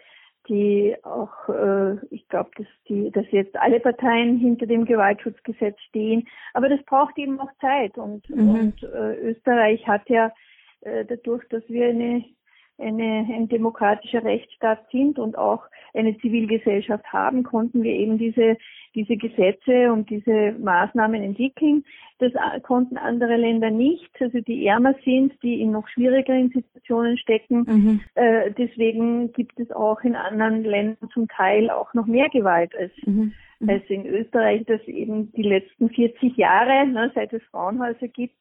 die 0.49 0.95
auch, 1.03 1.49
äh, 1.49 1.97
ich 2.11 2.29
glaube, 2.29 2.51
dass 2.57 2.67
die, 2.89 3.11
dass 3.11 3.25
jetzt 3.31 3.57
alle 3.57 3.81
Parteien 3.81 4.39
hinter 4.39 4.67
dem 4.67 4.85
Gewaltschutzgesetz 4.85 5.81
stehen. 5.89 6.29
Aber 6.55 6.69
das 6.69 6.83
braucht 6.85 7.19
eben 7.19 7.41
auch 7.41 7.51
Zeit. 7.61 7.97
Und, 7.97 8.29
mhm. 8.31 8.51
und 8.51 8.83
äh, 8.83 9.15
Österreich 9.31 9.87
hat 9.89 10.09
ja 10.09 10.31
äh, 10.83 11.05
dadurch, 11.05 11.49
dass 11.49 11.67
wir 11.69 11.89
eine 11.89 12.25
eine, 12.79 13.27
ein 13.33 13.49
demokratischer 13.49 14.25
Rechtsstaat 14.25 14.81
sind 14.91 15.19
und 15.19 15.37
auch 15.37 15.65
eine 15.95 16.17
Zivilgesellschaft 16.19 17.05
haben, 17.13 17.43
konnten 17.43 17.83
wir 17.83 17.93
eben 17.93 18.19
diese, 18.19 18.57
diese 18.95 19.17
Gesetze 19.17 19.93
und 19.93 20.11
diese 20.11 20.53
Maßnahmen 20.59 21.23
entwickeln. 21.23 21.85
Das 22.19 22.33
konnten 22.63 22.97
andere 22.97 23.37
Länder 23.37 23.71
nicht, 23.71 24.11
also 24.21 24.41
die 24.41 24.67
ärmer 24.67 24.95
sind, 25.05 25.35
die 25.43 25.61
in 25.61 25.73
noch 25.73 25.89
schwierigeren 25.89 26.51
Situationen 26.51 27.19
stecken. 27.19 27.65
Mhm. 27.67 28.01
Äh, 28.15 28.53
deswegen 28.53 29.33
gibt 29.33 29.59
es 29.59 29.71
auch 29.73 30.01
in 30.03 30.15
anderen 30.15 30.63
Ländern 30.65 31.11
zum 31.13 31.29
Teil 31.29 31.71
auch 31.71 31.93
noch 31.95 32.07
mehr 32.07 32.29
Gewalt 32.29 32.75
als, 32.77 32.93
mhm. 33.05 33.33
mhm. 33.61 33.69
als 33.69 33.83
in 33.89 34.07
Österreich, 34.07 34.65
das 34.67 34.83
eben 34.83 35.33
die 35.33 35.43
letzten 35.43 35.91
40 35.91 36.37
Jahre, 36.37 36.87
ne, 36.87 37.11
seit 37.15 37.33
es 37.33 37.43
Frauenhäuser 37.51 38.09
gibt, 38.09 38.37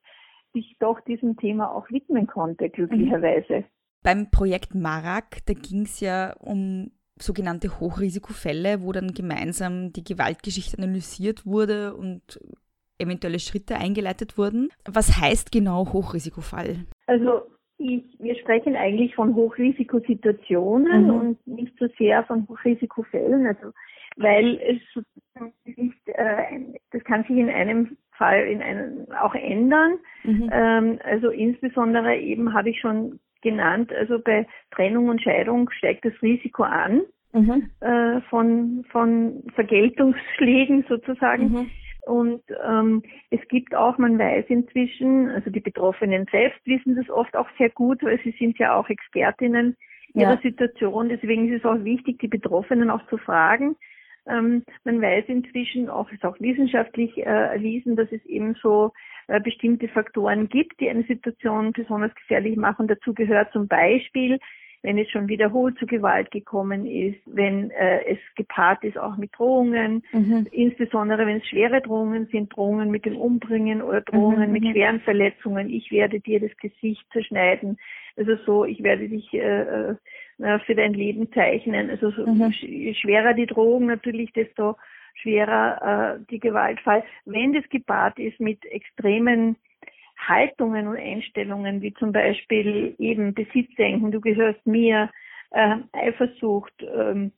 sich 0.54 0.76
doch 0.80 1.00
diesem 1.02 1.38
Thema 1.38 1.74
auch 1.74 1.90
widmen 1.90 2.28
konnte, 2.28 2.70
glücklicherweise. 2.70 3.64
Beim 4.04 4.32
Projekt 4.32 4.74
Marak, 4.74 5.46
da 5.46 5.54
ging 5.54 5.84
es 5.84 6.00
ja 6.00 6.34
um 6.40 6.92
sogenannte 7.18 7.80
Hochrisikofälle, 7.80 8.82
wo 8.82 8.92
dann 8.92 9.14
gemeinsam 9.14 9.94
die 9.94 10.04
Gewaltgeschichte 10.04 10.78
analysiert 10.78 11.46
wurde 11.46 11.96
und 11.96 12.40
eventuelle 12.98 13.40
Schritte 13.40 13.76
eingeleitet 13.76 14.38
wurden. 14.38 14.70
Was 14.86 15.20
heißt 15.22 15.52
genau 15.52 15.94
Hochrisikofall? 15.94 16.86
Also 17.08 17.44
ich, 17.78 18.04
wir 18.20 18.36
sprechen 18.36 18.76
eigentlich 18.76 19.16
von 19.16 19.36
Hochrisikosituationen 19.36 21.06
mhm. 21.06 21.10
und 21.10 21.48
nicht 21.48 21.74
so 21.80 21.88
sehr 21.98 22.24
von 22.26 22.48
Hochrisikofällen, 22.48 23.48
also 23.48 23.72
weil 24.18 24.60
es 24.60 25.04
nicht, 25.66 25.98
äh, 26.08 26.60
das 26.92 27.04
kann 27.04 27.24
sich 27.24 27.38
in 27.38 27.50
einem 27.50 27.98
Fall 28.12 28.48
in 28.48 28.62
einem 28.62 29.08
auch 29.20 29.34
ändern. 29.34 29.98
Mhm. 30.24 30.50
Ähm, 30.52 31.00
also 31.04 31.30
insbesondere 31.30 32.18
eben 32.18 32.54
habe 32.54 32.70
ich 32.70 32.80
schon 32.80 33.20
genannt. 33.42 33.92
Also 33.94 34.20
bei 34.20 34.48
Trennung 34.72 35.10
und 35.10 35.22
Scheidung 35.22 35.70
steigt 35.72 36.06
das 36.06 36.14
Risiko 36.22 36.64
an 36.64 37.02
mhm. 37.34 37.70
äh, 37.80 38.22
von, 38.30 38.86
von 38.92 39.44
Vergeltungsschlägen 39.56 40.86
sozusagen. 40.88 41.52
Mhm. 41.52 41.72
Und 42.06 42.42
ähm, 42.68 43.04
es 43.30 43.40
gibt 43.48 43.76
auch, 43.76 43.98
man 43.98 44.18
weiß 44.18 44.46
inzwischen, 44.48 45.30
also 45.30 45.52
die 45.52 45.60
Betroffenen 45.60 46.26
selbst 46.32 46.60
wissen 46.66 46.96
das 46.96 47.10
oft 47.10 47.36
auch 47.36 47.48
sehr 47.58 47.70
gut, 47.70 48.02
weil 48.04 48.20
sie 48.24 48.36
sind 48.40 48.58
ja 48.58 48.76
auch 48.76 48.90
Expertinnen 48.90 49.78
ihrer 50.14 50.34
ja. 50.34 50.42
Situation. 50.42 51.10
Deswegen 51.10 51.52
ist 51.52 51.60
es 51.60 51.66
auch 51.66 51.84
wichtig, 51.84 52.20
die 52.20 52.28
Betroffenen 52.28 52.90
auch 52.90 53.06
zu 53.08 53.18
fragen. 53.18 53.76
Ähm, 54.28 54.64
man 54.84 55.02
weiß 55.02 55.26
inzwischen 55.28 55.90
auch, 55.90 56.12
ist 56.12 56.26
auch 56.26 56.40
wissenschaftlich 56.40 57.18
äh, 57.18 57.22
erwiesen, 57.22 57.96
dass 57.96 58.12
es 58.12 58.24
eben 58.26 58.56
so 58.62 58.92
bestimmte 59.44 59.88
Faktoren 59.88 60.50
gibt, 60.50 60.80
die 60.80 60.90
eine 60.90 61.04
Situation 61.04 61.72
besonders 61.72 62.14
gefährlich 62.16 62.58
machen. 62.58 62.88
Dazu 62.88 63.14
gehört 63.14 63.52
zum 63.54 63.68
Beispiel, 63.68 64.40
wenn 64.84 64.98
es 64.98 65.10
schon 65.12 65.28
wiederholt 65.28 65.78
zu 65.78 65.86
Gewalt 65.86 66.32
gekommen 66.32 66.86
ist, 66.86 67.20
wenn 67.26 67.70
äh, 67.72 68.04
es 68.06 68.20
gepaart 68.36 68.84
ist 68.84 68.98
auch 68.98 69.16
mit 69.18 69.32
Drohungen, 69.38 70.04
mhm. 70.12 70.48
insbesondere 70.52 71.28
wenn 71.28 71.38
es 71.38 71.48
schwere 71.48 71.82
Drohungen 71.82 72.28
sind, 72.32 72.56
Drohungen 72.56 72.90
mit 72.90 73.06
dem 73.06 73.16
Umbringen 73.16 73.82
oder 73.82 74.02
Drohungen 74.02 74.48
mhm. 74.48 74.54
mit 74.54 74.66
schweren 74.66 75.00
Verletzungen. 75.02 75.70
Ich 75.70 75.92
werde 75.92 76.20
dir 76.20 76.40
das 76.40 76.56
Gesicht 76.58 77.06
zerschneiden. 77.12 77.78
Also 78.18 78.36
so, 78.46 78.66
ich 78.66 78.82
werde 78.82 79.08
dich 79.08 79.32
äh, 79.34 79.96
äh, 80.40 80.60
für 80.66 80.76
dein 80.76 80.94
Leben 80.94 81.32
zeichnen. 81.32 81.90
Also 81.90 82.10
so, 82.12 82.26
mhm. 82.26 82.52
je 82.60 82.94
schwerer 82.96 83.34
die 83.34 83.46
Drohung 83.46 83.86
natürlich, 83.86 84.34
desto 84.34 84.78
schwerer 85.16 86.18
äh, 86.18 86.26
die 86.30 86.40
Gewaltfall. 86.40 87.04
Wenn 87.26 87.54
das 87.54 87.68
gepaart 87.70 88.20
ist 88.20 88.40
mit 88.40 88.64
extremen 88.66 89.56
Haltungen 90.18 90.88
und 90.88 90.98
Einstellungen, 90.98 91.82
wie 91.82 91.94
zum 91.96 92.12
Beispiel 92.12 92.96
eben 93.00 93.34
Besitzdenken, 93.34 94.12
du 94.12 94.22
gehörst 94.22 94.66
mir, 94.66 95.10
äh, 95.52 95.78
Eifersucht, 95.94 96.74
ähm, 96.82 97.32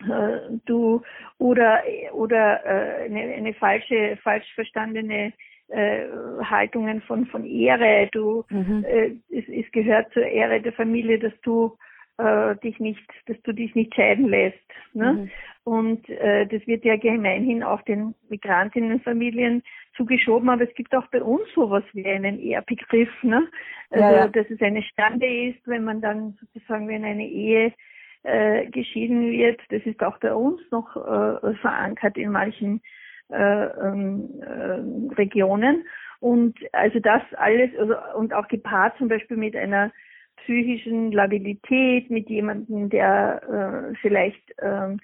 äh, 0.00 0.58
du 0.66 1.02
oder 1.38 1.82
oder 2.12 2.64
äh, 2.64 3.04
eine, 3.04 3.34
eine 3.34 3.54
falsche, 3.54 4.18
falsch 4.22 4.52
verstandene 4.54 5.32
äh, 5.68 6.06
Haltungen 6.42 7.02
von 7.02 7.26
von 7.26 7.44
Ehre, 7.44 8.08
du 8.12 8.44
mhm. 8.48 8.84
äh, 8.84 9.12
es, 9.30 9.44
es 9.48 9.70
gehört 9.72 10.12
zur 10.12 10.24
Ehre 10.24 10.60
der 10.60 10.72
Familie, 10.72 11.18
dass 11.18 11.38
du 11.42 11.76
äh, 12.22 12.56
dich 12.56 12.78
nicht, 12.78 13.02
dass 13.26 13.40
du 13.42 13.52
dich 13.52 13.74
nicht 13.74 13.94
scheiden 13.94 14.28
lässt. 14.28 14.58
Ne? 14.94 15.12
Mhm. 15.12 15.30
Und 15.64 16.08
äh, 16.08 16.46
das 16.46 16.66
wird 16.66 16.84
ja 16.84 16.96
gemeinhin 16.96 17.62
auch 17.62 17.82
den 17.82 18.14
Migrantinnenfamilien 18.28 19.62
zugeschoben, 19.96 20.48
aber 20.48 20.64
es 20.64 20.74
gibt 20.74 20.94
auch 20.94 21.06
bei 21.08 21.22
uns 21.22 21.42
sowas 21.54 21.84
wie 21.92 22.06
einen 22.06 22.40
Ehrbegriff, 22.40 23.10
ne? 23.22 23.48
Also 23.90 24.04
ja, 24.04 24.12
ja. 24.12 24.28
dass 24.28 24.50
es 24.50 24.60
eine 24.60 24.82
Stande 24.82 25.26
ist, 25.26 25.60
wenn 25.66 25.84
man 25.84 26.00
dann 26.00 26.36
sozusagen, 26.40 26.88
wenn 26.88 27.04
eine 27.04 27.26
Ehe 27.26 27.72
äh, 28.22 28.66
geschieden 28.66 29.30
wird, 29.30 29.60
das 29.68 29.82
ist 29.84 30.02
auch 30.02 30.18
bei 30.18 30.34
uns 30.34 30.60
noch 30.70 30.96
äh, 30.96 31.54
verankert 31.56 32.16
in 32.16 32.30
manchen 32.30 32.80
äh, 33.28 33.64
ähm, 33.66 34.28
äh, 34.40 35.14
Regionen. 35.14 35.84
Und 36.20 36.56
also 36.72 37.00
das 37.00 37.22
alles, 37.36 37.70
also, 37.78 37.94
und 38.16 38.32
auch 38.32 38.48
gepaart 38.48 38.96
zum 38.98 39.08
Beispiel 39.08 39.36
mit 39.36 39.56
einer 39.56 39.92
psychischen 40.42 41.12
Labilität, 41.12 42.10
mit 42.10 42.28
jemandem, 42.28 42.88
der 42.88 43.90
äh, 43.92 43.96
vielleicht 44.00 44.54
ähm, 44.62 44.98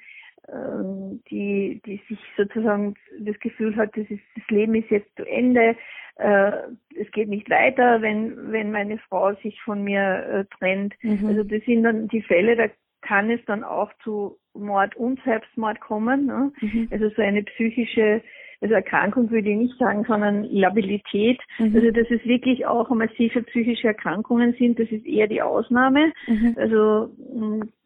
die, 1.31 1.81
die 1.85 2.01
sich 2.09 2.19
sozusagen 2.37 2.95
das 3.19 3.39
Gefühl 3.41 3.77
hat, 3.77 3.97
das, 3.97 4.07
ist, 4.09 4.23
das 4.35 4.49
Leben 4.49 4.75
ist 4.75 4.91
jetzt 4.91 5.15
zu 5.17 5.25
Ende, 5.25 5.77
äh, 6.17 6.53
es 6.99 7.11
geht 7.13 7.29
nicht 7.29 7.49
weiter, 7.51 8.03
wenn, 8.03 8.51
wenn 8.51 8.73
meine 8.73 8.99
Frau 8.99 9.35
sich 9.35 9.61
von 9.63 9.83
mir 9.83 10.01
äh, 10.01 10.45
trennt. 10.59 10.95
Mhm. 11.03 11.27
Also 11.27 11.45
das 11.45 11.63
sind 11.65 11.83
dann 11.83 12.09
die 12.09 12.23
Fälle, 12.23 12.57
da 12.57 12.67
kann 13.03 13.31
es 13.31 13.41
dann 13.47 13.63
auch 13.63 13.93
zu 14.03 14.39
Mord 14.55 14.97
und 14.97 15.21
Selbstmord 15.25 15.81
kommen. 15.81 16.27
Ne? 16.27 16.53
Mhm. 16.61 16.89
Also 16.91 17.09
so 17.11 17.23
eine 17.23 17.43
psychische 17.43 18.23
also 18.61 18.75
Erkrankung 18.75 19.31
würde 19.31 19.51
ich 19.51 19.57
nicht 19.57 19.79
sagen, 19.79 20.05
sondern 20.07 20.45
Labilität. 20.45 21.41
Mhm. 21.59 21.75
Also 21.77 21.91
dass 21.91 22.11
es 22.11 22.25
wirklich 22.25 22.67
auch 22.67 22.91
massive 22.91 23.43
psychische 23.43 23.89
Erkrankungen 23.89 24.55
sind, 24.59 24.79
das 24.79 24.89
ist 24.91 25.07
eher 25.07 25.29
die 25.29 25.43
Ausnahme. 25.43 26.13
Mhm. 26.27 26.55
Also 26.57 27.11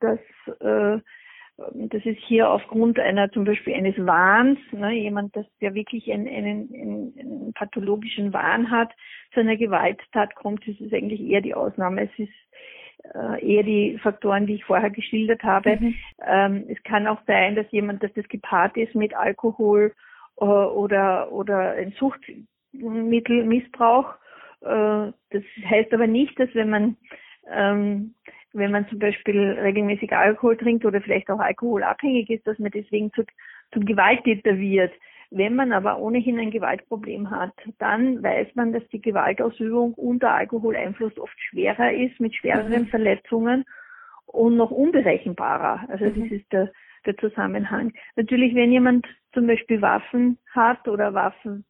dass 0.00 0.20
äh, 0.60 1.00
das 1.74 2.04
ist 2.04 2.18
hier 2.26 2.50
aufgrund 2.50 2.98
einer 2.98 3.30
zum 3.30 3.44
Beispiel 3.44 3.74
eines 3.74 3.96
Wahns, 3.98 4.58
ne, 4.72 4.92
jemand, 4.92 5.36
das 5.36 5.46
der 5.60 5.74
wirklich 5.74 6.10
einen, 6.10 6.26
einen, 6.26 6.70
einen, 6.74 7.14
einen 7.18 7.52
pathologischen 7.52 8.32
Wahn 8.32 8.70
hat, 8.70 8.90
zu 9.32 9.40
einer 9.40 9.56
Gewalttat 9.56 10.34
kommt, 10.34 10.66
das 10.66 10.80
ist 10.80 10.92
eigentlich 10.92 11.20
eher 11.20 11.40
die 11.40 11.54
Ausnahme. 11.54 12.04
Es 12.04 12.18
ist 12.18 12.32
äh, 13.14 13.54
eher 13.54 13.62
die 13.62 13.98
Faktoren, 14.02 14.46
die 14.46 14.54
ich 14.54 14.64
vorher 14.64 14.90
geschildert 14.90 15.42
habe. 15.42 15.76
Mhm. 15.76 15.94
Ähm, 16.26 16.64
es 16.68 16.82
kann 16.84 17.06
auch 17.06 17.20
sein, 17.26 17.54
dass 17.54 17.70
jemand, 17.70 18.02
dass 18.02 18.12
das 18.14 18.26
gepaart 18.28 18.76
ist 18.76 18.94
mit 18.94 19.14
Alkohol 19.14 19.92
äh, 20.38 20.44
oder 20.44 21.32
oder 21.32 21.72
ein 21.72 21.92
Suchtmittelmissbrauch. 21.98 24.14
Äh, 24.62 25.12
das 25.30 25.42
heißt 25.64 25.92
aber 25.92 26.06
nicht, 26.06 26.38
dass 26.38 26.54
wenn 26.54 26.70
man 26.70 26.96
ähm, 27.50 28.14
wenn 28.52 28.70
man 28.70 28.88
zum 28.88 28.98
Beispiel 28.98 29.58
regelmäßig 29.60 30.12
Alkohol 30.12 30.56
trinkt 30.56 30.84
oder 30.84 31.00
vielleicht 31.00 31.30
auch 31.30 31.40
alkoholabhängig 31.40 32.30
ist, 32.30 32.46
dass 32.46 32.58
man 32.58 32.70
deswegen 32.70 33.12
zu, 33.12 33.24
zum 33.72 33.84
Gewalttäter 33.84 34.58
wird. 34.58 34.92
Wenn 35.30 35.54
man 35.54 35.72
aber 35.72 35.98
ohnehin 35.98 36.38
ein 36.38 36.50
Gewaltproblem 36.50 37.30
hat, 37.30 37.54
dann 37.78 38.22
weiß 38.22 38.48
man, 38.54 38.74
dass 38.74 38.86
die 38.88 39.00
Gewaltausübung 39.00 39.94
unter 39.94 40.34
Alkoholeinfluss 40.34 41.18
oft 41.18 41.38
schwerer 41.40 41.90
ist, 41.90 42.20
mit 42.20 42.34
schwereren 42.34 42.82
mhm. 42.82 42.88
Verletzungen 42.88 43.64
und 44.26 44.56
noch 44.56 44.70
unberechenbarer. 44.70 45.88
Also 45.88 46.04
mhm. 46.04 46.22
das 46.22 46.32
ist 46.32 46.52
der, 46.52 46.72
der 47.06 47.16
Zusammenhang. 47.16 47.92
Natürlich, 48.16 48.54
wenn 48.54 48.72
jemand 48.72 49.06
zum 49.32 49.46
Beispiel 49.46 49.80
Waffen 49.80 50.38
hat 50.54 50.86
oder 50.88 51.14
Waffen 51.14 51.64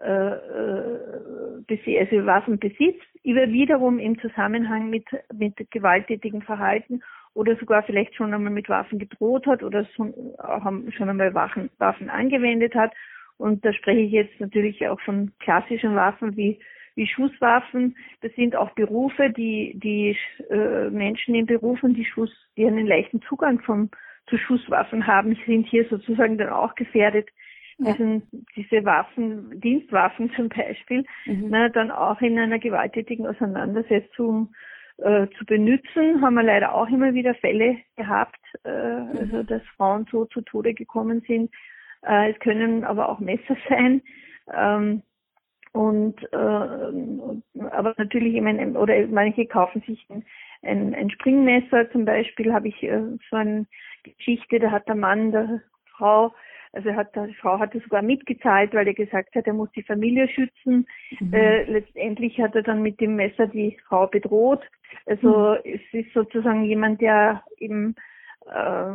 äh, 0.00 0.06
äh, 0.06 1.98
also 1.98 2.26
Waffen 2.26 2.58
besitzt, 2.58 3.06
wiederum 3.22 3.98
im 3.98 4.18
Zusammenhang 4.20 4.90
mit, 4.90 5.06
mit 5.32 5.54
gewalttätigem 5.70 6.42
Verhalten 6.42 7.00
oder 7.32 7.56
sogar 7.56 7.82
vielleicht 7.84 8.14
schon 8.14 8.34
einmal 8.34 8.52
mit 8.52 8.68
Waffen 8.68 8.98
gedroht 8.98 9.46
hat 9.46 9.62
oder 9.62 9.86
schon, 9.96 10.12
schon 10.96 11.08
einmal 11.08 11.32
Waffen, 11.34 11.70
Waffen 11.78 12.10
angewendet 12.10 12.74
hat. 12.74 12.92
Und 13.36 13.64
da 13.64 13.72
spreche 13.72 14.00
ich 14.00 14.12
jetzt 14.12 14.40
natürlich 14.40 14.86
auch 14.86 15.00
von 15.00 15.32
klassischen 15.40 15.94
Waffen 15.96 16.36
wie, 16.36 16.60
wie 16.94 17.06
Schusswaffen. 17.06 17.96
Das 18.20 18.32
sind 18.34 18.54
auch 18.54 18.70
Berufe, 18.72 19.30
die, 19.30 19.72
die 19.82 20.16
äh, 20.50 20.90
Menschen 20.90 21.34
in 21.34 21.46
Berufen, 21.46 21.94
die 21.94 22.04
Schuss, 22.04 22.30
die 22.56 22.66
einen 22.66 22.86
leichten 22.86 23.22
Zugang 23.22 23.60
vom, 23.60 23.90
zu 24.26 24.38
Schusswaffen 24.38 25.06
haben, 25.06 25.36
sind 25.46 25.66
hier 25.66 25.86
sozusagen 25.88 26.38
dann 26.38 26.50
auch 26.50 26.74
gefährdet, 26.74 27.28
ja. 27.78 27.90
Also 27.90 28.22
diese 28.54 28.84
Waffen, 28.84 29.60
Dienstwaffen 29.60 30.30
zum 30.34 30.48
Beispiel, 30.48 31.04
mhm. 31.26 31.46
na, 31.48 31.68
dann 31.68 31.90
auch 31.90 32.20
in 32.20 32.38
einer 32.38 32.58
gewalttätigen 32.58 33.26
Auseinandersetzung 33.26 34.54
äh, 34.98 35.26
zu 35.36 35.44
benutzen, 35.44 36.22
haben 36.22 36.34
wir 36.34 36.44
leider 36.44 36.74
auch 36.74 36.88
immer 36.88 37.14
wieder 37.14 37.34
Fälle 37.34 37.78
gehabt, 37.96 38.38
äh, 38.64 38.68
mhm. 38.68 39.18
also 39.18 39.42
dass 39.42 39.62
Frauen 39.76 40.06
so 40.10 40.24
zu 40.26 40.40
Tode 40.42 40.74
gekommen 40.74 41.22
sind. 41.26 41.50
Äh, 42.02 42.32
es 42.32 42.38
können 42.38 42.84
aber 42.84 43.08
auch 43.08 43.18
Messer 43.18 43.56
sein. 43.68 44.02
Ähm, 44.54 45.02
und 45.72 46.22
äh, 46.32 46.36
aber 46.36 47.94
natürlich, 47.96 48.36
ich 48.36 48.40
meine, 48.40 48.78
oder 48.78 48.94
manche 49.08 49.46
kaufen 49.46 49.82
sich 49.84 50.06
ein, 50.08 50.24
ein, 50.62 50.94
ein 50.94 51.10
Springmesser 51.10 51.90
zum 51.90 52.04
Beispiel, 52.04 52.54
habe 52.54 52.68
ich 52.68 52.80
äh, 52.84 53.02
so 53.28 53.36
eine 53.36 53.66
Geschichte, 54.04 54.58
da 54.60 54.70
hat 54.70 54.88
der 54.88 54.94
Mann 54.94 55.32
der 55.32 55.62
Frau 55.96 56.32
also 56.74 56.92
hat, 56.94 57.14
die 57.14 57.34
Frau 57.34 57.58
hatte 57.58 57.80
sogar 57.80 58.02
mitgezahlt, 58.02 58.74
weil 58.74 58.86
er 58.86 58.94
gesagt 58.94 59.34
hat, 59.34 59.46
er 59.46 59.52
muss 59.52 59.70
die 59.72 59.82
Familie 59.82 60.28
schützen. 60.28 60.86
Mhm. 61.20 61.32
Äh, 61.32 61.62
letztendlich 61.64 62.40
hat 62.40 62.54
er 62.54 62.62
dann 62.62 62.82
mit 62.82 63.00
dem 63.00 63.16
Messer 63.16 63.46
die 63.46 63.78
Frau 63.86 64.06
bedroht. 64.06 64.62
Also 65.06 65.56
mhm. 65.64 65.70
es 65.72 65.80
ist 65.92 66.12
sozusagen 66.12 66.64
jemand, 66.64 67.00
der 67.00 67.44
eben 67.58 67.94
äh, 68.46 68.94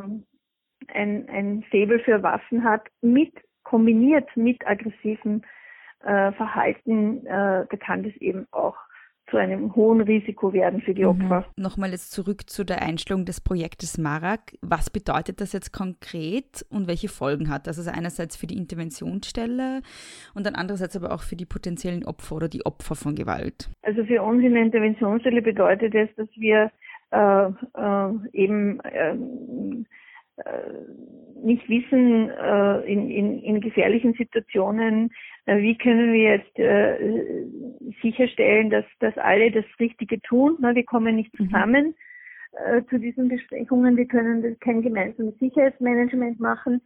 ein, 0.93 1.29
ein 1.29 1.63
Faible 1.71 1.99
für 1.99 2.21
Waffen 2.21 2.63
hat, 2.63 2.87
mit 3.01 3.33
kombiniert 3.63 4.35
mit 4.35 4.65
aggressivem 4.67 5.43
äh, 6.01 6.31
Verhalten, 6.31 7.25
äh, 7.25 7.65
da 7.69 7.77
kann 7.79 8.03
das 8.03 8.15
eben 8.17 8.47
auch 8.51 8.75
zu 9.29 9.37
einem 9.37 9.75
hohen 9.75 10.01
Risiko 10.01 10.53
werden 10.53 10.81
für 10.81 10.93
die 10.93 11.03
mhm. 11.03 11.09
Opfer. 11.09 11.45
Mhm. 11.55 11.63
Nochmal 11.63 11.91
jetzt 11.91 12.11
zurück 12.11 12.49
zu 12.49 12.63
der 12.63 12.81
Einstellung 12.81 13.25
des 13.25 13.41
Projektes 13.41 13.97
Marak. 13.97 14.53
Was 14.61 14.89
bedeutet 14.89 15.41
das 15.41 15.53
jetzt 15.53 15.71
konkret 15.71 16.65
und 16.69 16.87
welche 16.87 17.09
Folgen 17.09 17.49
hat 17.49 17.67
das? 17.67 17.77
Also 17.77 17.91
einerseits 17.91 18.35
für 18.35 18.47
die 18.47 18.57
Interventionsstelle 18.57 19.81
und 20.33 20.45
dann 20.45 20.55
andererseits 20.55 20.95
aber 20.95 21.13
auch 21.13 21.21
für 21.21 21.35
die 21.35 21.45
potenziellen 21.45 22.05
Opfer 22.05 22.35
oder 22.35 22.49
die 22.49 22.65
Opfer 22.65 22.95
von 22.95 23.15
Gewalt. 23.15 23.69
Also 23.83 24.03
für 24.05 24.21
uns 24.21 24.43
in 24.43 24.53
der 24.53 24.63
Interventionsstelle 24.63 25.41
bedeutet 25.41 25.95
es, 25.95 26.09
dass 26.15 26.29
wir 26.35 26.71
äh, 27.11 27.45
äh, 27.47 28.13
eben 28.33 28.79
äh, 28.81 29.15
nicht 31.43 31.67
wissen 31.69 32.29
äh, 32.29 32.91
in, 32.91 33.09
in, 33.09 33.39
in 33.39 33.61
gefährlichen 33.61 34.13
Situationen, 34.13 35.11
äh, 35.45 35.57
wie 35.57 35.77
können 35.77 36.13
wir 36.13 36.35
jetzt 36.35 36.59
äh, 36.59 37.45
sicherstellen, 38.01 38.69
dass, 38.69 38.85
dass 38.99 39.17
alle 39.17 39.51
das 39.51 39.65
Richtige 39.79 40.21
tun. 40.21 40.57
Wir 40.59 40.85
kommen 40.85 41.15
nicht 41.15 41.37
mhm. 41.39 41.45
zusammen 41.45 41.85
mhm. 41.87 42.77
äh, 42.77 42.85
zu 42.89 42.99
diesen 42.99 43.29
Besprechungen, 43.29 43.97
wir 43.97 44.05
können 44.05 44.57
kein 44.59 44.81
gemeinsames 44.81 45.37
Sicherheitsmanagement 45.39 46.39
machen. 46.39 46.81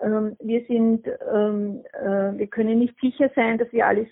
Ähm, 0.00 0.36
wir 0.40 0.64
sind, 0.66 1.06
ähm, 1.32 1.82
äh, 1.92 2.38
wir 2.38 2.46
können 2.48 2.78
nicht 2.78 2.98
sicher 3.00 3.30
sein, 3.34 3.58
dass 3.58 3.72
wir 3.72 3.86
alles, 3.86 4.08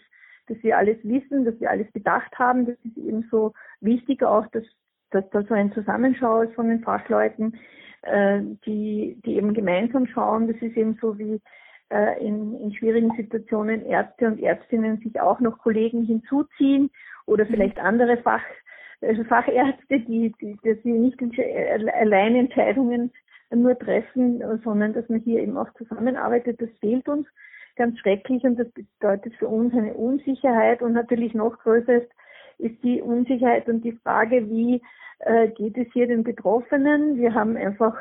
dass 0.49 0.63
wir 0.63 0.77
alles 0.77 0.97
wissen, 1.03 1.45
dass 1.45 1.59
wir 1.61 1.71
alles 1.71 1.91
bedacht 1.93 2.39
haben. 2.39 2.67
Das 2.67 2.77
ist 2.85 2.97
eben 2.97 3.27
so 3.31 3.53
wichtig 3.81 4.23
auch, 4.23 4.47
dass, 4.49 4.65
dass 5.11 5.29
da 5.31 5.43
so 5.43 5.55
ein 5.55 5.73
Zusammenschau 5.73 6.43
ist 6.43 6.55
von 6.55 6.69
den 6.69 6.81
Fachleuten 6.81 7.59
äh, 8.05 8.41
die, 8.67 9.21
die 9.25 9.37
eben 9.37 9.55
gemeinsam 9.55 10.07
schauen. 10.07 10.49
Das 10.49 10.57
ist 10.61 10.77
eben 10.77 10.99
so 11.01 11.19
wie 11.19 11.41
äh, 11.91 12.25
in, 12.25 12.59
in 12.61 12.75
schwierigen 12.75 13.11
Situationen 13.17 13.85
Ärzte 13.87 14.27
und 14.27 14.41
Ärztinnen 14.41 14.99
sich 14.99 15.21
auch 15.21 15.41
noch 15.41 15.59
Kollegen 15.59 16.05
hinzuziehen 16.05 16.91
oder 17.27 17.47
vielleicht 17.47 17.79
andere 17.79 18.17
Fach, 18.19 18.45
also 19.01 19.25
Fachärzte, 19.25 20.01
die, 20.01 20.33
die, 20.41 20.59
die 20.63 20.91
nicht 20.91 21.21
allein 21.95 22.37
Entscheidungen 22.37 23.13
nur 23.55 23.79
treffen, 23.79 24.43
sondern 24.65 24.95
dass 24.95 25.09
man 25.09 25.21
hier 25.21 25.41
eben 25.41 25.57
auch 25.57 25.73
zusammenarbeitet. 25.75 26.61
Das 26.61 26.71
fehlt 26.81 27.09
uns 27.09 27.27
ganz 27.77 27.99
schrecklich 27.99 28.43
und 28.45 28.59
das 28.59 28.69
bedeutet 28.73 29.35
für 29.37 29.49
uns 29.49 29.75
eine 29.75 29.95
Unsicherheit 29.95 30.83
und 30.83 30.93
natürlich 30.93 31.35
noch 31.35 31.59
größer 31.59 32.03
ist, 32.03 32.11
ist 32.59 32.83
die 32.83 33.01
Unsicherheit 33.03 33.69
und 33.69 33.83
die 33.83 33.99
Frage, 34.03 34.49
wie 34.49 34.81
äh, 35.21 35.49
geht 35.49 35.77
es 35.77 35.87
hier 35.93 36.07
den 36.07 36.25
Betroffenen. 36.25 37.17
Wir 37.17 37.35
haben 37.35 37.57
einfach 37.57 37.97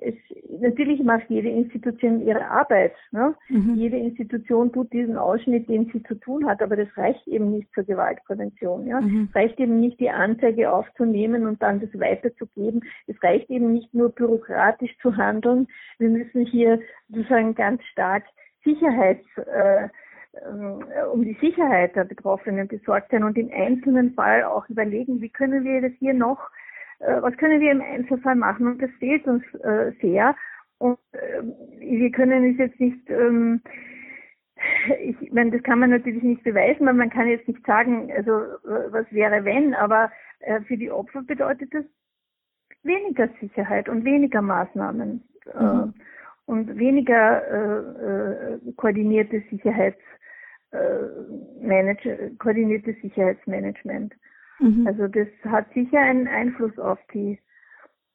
es, 0.00 0.14
natürlich 0.60 1.02
macht 1.02 1.28
jede 1.28 1.48
Institution 1.48 2.20
ihre 2.20 2.46
Arbeit. 2.48 2.94
Ne? 3.10 3.34
Mhm. 3.48 3.74
Jede 3.74 3.96
Institution 3.96 4.72
tut 4.72 4.92
diesen 4.92 5.16
Ausschnitt, 5.16 5.68
den 5.68 5.90
sie 5.92 6.02
zu 6.04 6.14
tun 6.14 6.46
hat, 6.46 6.62
aber 6.62 6.76
das 6.76 6.88
reicht 6.96 7.26
eben 7.26 7.50
nicht 7.50 7.68
zur 7.74 7.84
Gewaltprävention. 7.84 8.86
Ja? 8.86 9.00
Mhm. 9.00 9.28
Es 9.28 9.34
reicht 9.34 9.58
eben 9.58 9.80
nicht, 9.80 9.98
die 10.00 10.10
Anzeige 10.10 10.72
aufzunehmen 10.72 11.46
und 11.46 11.62
dann 11.62 11.80
das 11.80 11.90
weiterzugeben. 11.98 12.82
Es 13.06 13.20
reicht 13.22 13.50
eben 13.50 13.72
nicht 13.72 13.92
nur 13.92 14.10
bürokratisch 14.10 14.96
zu 15.02 15.16
handeln. 15.16 15.66
Wir 15.98 16.10
müssen 16.10 16.46
hier 16.46 16.80
sozusagen 17.08 17.54
ganz 17.54 17.82
stark 17.84 18.24
Sicherheits 18.64 19.26
äh, 19.36 19.84
äh, 19.84 19.88
um 21.12 21.24
die 21.24 21.36
Sicherheit 21.40 21.96
der 21.96 22.04
Betroffenen 22.04 22.68
besorgt 22.68 23.10
sein 23.10 23.24
und 23.24 23.36
im 23.38 23.50
einzelnen 23.52 24.14
Fall 24.14 24.44
auch 24.44 24.68
überlegen, 24.68 25.20
wie 25.20 25.30
können 25.30 25.64
wir 25.64 25.80
das 25.80 25.92
hier 25.98 26.14
noch 26.14 26.50
äh, 27.00 27.22
was 27.22 27.36
können 27.36 27.60
wir 27.60 27.72
im 27.72 27.82
Einzelfall 27.82 28.34
machen? 28.34 28.66
Und 28.66 28.82
das 28.82 28.90
fehlt 28.98 29.26
uns 29.26 29.42
äh, 29.62 29.92
sehr. 30.00 30.34
Und 30.78 30.98
äh, 31.12 31.42
wir 31.78 32.10
können 32.10 32.52
es 32.52 32.58
jetzt 32.58 32.80
nicht, 32.80 33.08
ähm, 33.10 33.60
ich 35.00 35.32
meine, 35.32 35.52
das 35.52 35.62
kann 35.62 35.78
man 35.78 35.90
natürlich 35.90 36.22
nicht 36.22 36.42
beweisen, 36.42 36.86
weil 36.86 36.94
man 36.94 37.10
kann 37.10 37.28
jetzt 37.28 37.46
nicht 37.46 37.64
sagen, 37.64 38.10
also 38.12 38.32
was 38.32 39.10
wäre 39.12 39.44
wenn, 39.44 39.74
aber 39.74 40.10
äh, 40.40 40.60
für 40.62 40.76
die 40.76 40.90
Opfer 40.90 41.22
bedeutet 41.22 41.72
das 41.72 41.84
weniger 42.82 43.28
Sicherheit 43.40 43.88
und 43.88 44.04
weniger 44.04 44.42
Maßnahmen 44.42 45.22
äh, 45.54 45.62
mhm. 45.62 45.94
äh, 45.94 46.02
und 46.46 46.78
weniger 46.78 47.42
äh, 47.46 48.54
äh, 48.54 48.72
koordinierte 48.76 49.42
Sicherheits 49.50 50.00
äh, 50.70 51.66
Manage, 51.66 52.32
koordiniertes 52.38 52.96
Sicherheitsmanagement. 53.02 54.14
Mhm. 54.60 54.86
Also 54.86 55.08
das 55.08 55.28
hat 55.44 55.72
sicher 55.74 56.00
einen 56.00 56.28
Einfluss 56.28 56.78
auf 56.78 56.98
die 57.12 57.38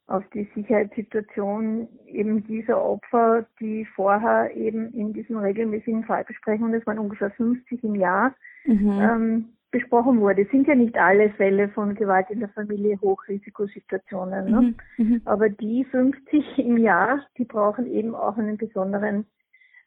auf 0.08 0.24
die 0.34 0.50
Sicherheitssituation 0.54 1.88
eben 2.08 2.44
dieser 2.46 2.84
Opfer, 2.84 3.46
die 3.60 3.86
vorher 3.96 4.54
eben 4.56 4.92
in 4.94 5.14
diesen 5.14 5.38
regelmäßigen 5.38 6.04
Fallbesprechungen, 6.04 6.74
das 6.74 6.86
waren 6.86 7.00
ungefähr 7.00 7.32
50 7.32 7.84
im 7.84 7.96
Jahr, 7.96 8.36
mhm. 8.66 9.00
ähm, 9.02 9.46
besprochen 9.72 10.20
wurde. 10.20 10.44
Es 10.44 10.52
sind 10.52 10.68
ja 10.68 10.76
nicht 10.76 10.98
alle 10.98 11.32
Fälle 11.32 11.70
von 11.70 11.96
Gewalt 11.96 12.30
in 12.30 12.42
der 12.42 12.50
Familie 12.50 13.00
Hochrisikosituationen. 13.02 14.52
Ne? 14.52 14.76
Mhm. 14.98 15.06
Mhm. 15.06 15.22
Aber 15.26 15.50
die 15.50 15.86
50 15.86 16.60
im 16.60 16.78
Jahr, 16.78 17.26
die 17.38 17.46
brauchen 17.46 17.88
eben 17.88 18.14
auch 18.14 18.38
einen 18.38 18.58
besonderen, 18.58 19.26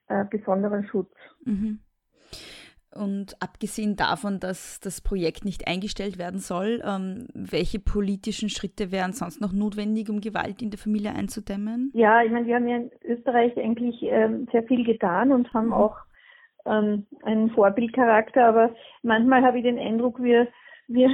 äh, 0.08 0.24
besonderen 0.24 0.86
Schutz. 0.88 1.12
Mhm. 1.44 1.80
Und 2.94 3.36
abgesehen 3.40 3.96
davon, 3.96 4.40
dass 4.40 4.80
das 4.80 5.00
Projekt 5.00 5.44
nicht 5.44 5.68
eingestellt 5.68 6.18
werden 6.18 6.40
soll, 6.40 6.82
ähm, 6.84 7.26
welche 7.34 7.78
politischen 7.78 8.48
Schritte 8.48 8.90
wären 8.90 9.12
sonst 9.12 9.40
noch 9.40 9.52
notwendig, 9.52 10.08
um 10.08 10.20
Gewalt 10.20 10.62
in 10.62 10.70
der 10.70 10.78
Familie 10.78 11.12
einzudämmen? 11.12 11.90
Ja, 11.94 12.22
ich 12.22 12.30
meine, 12.30 12.46
wir 12.46 12.54
haben 12.54 12.68
ja 12.68 12.76
in 12.76 12.90
Österreich 13.04 13.56
eigentlich 13.58 13.96
ähm, 14.02 14.48
sehr 14.50 14.62
viel 14.62 14.84
getan 14.84 15.30
und 15.30 15.52
haben 15.52 15.66
mhm. 15.66 15.74
auch 15.74 15.96
ähm, 16.64 17.06
einen 17.22 17.50
Vorbildcharakter, 17.50 18.46
aber 18.46 18.74
manchmal 19.02 19.42
habe 19.42 19.58
ich 19.58 19.64
den 19.64 19.78
Eindruck, 19.78 20.22
wir, 20.22 20.48
wir 20.88 21.10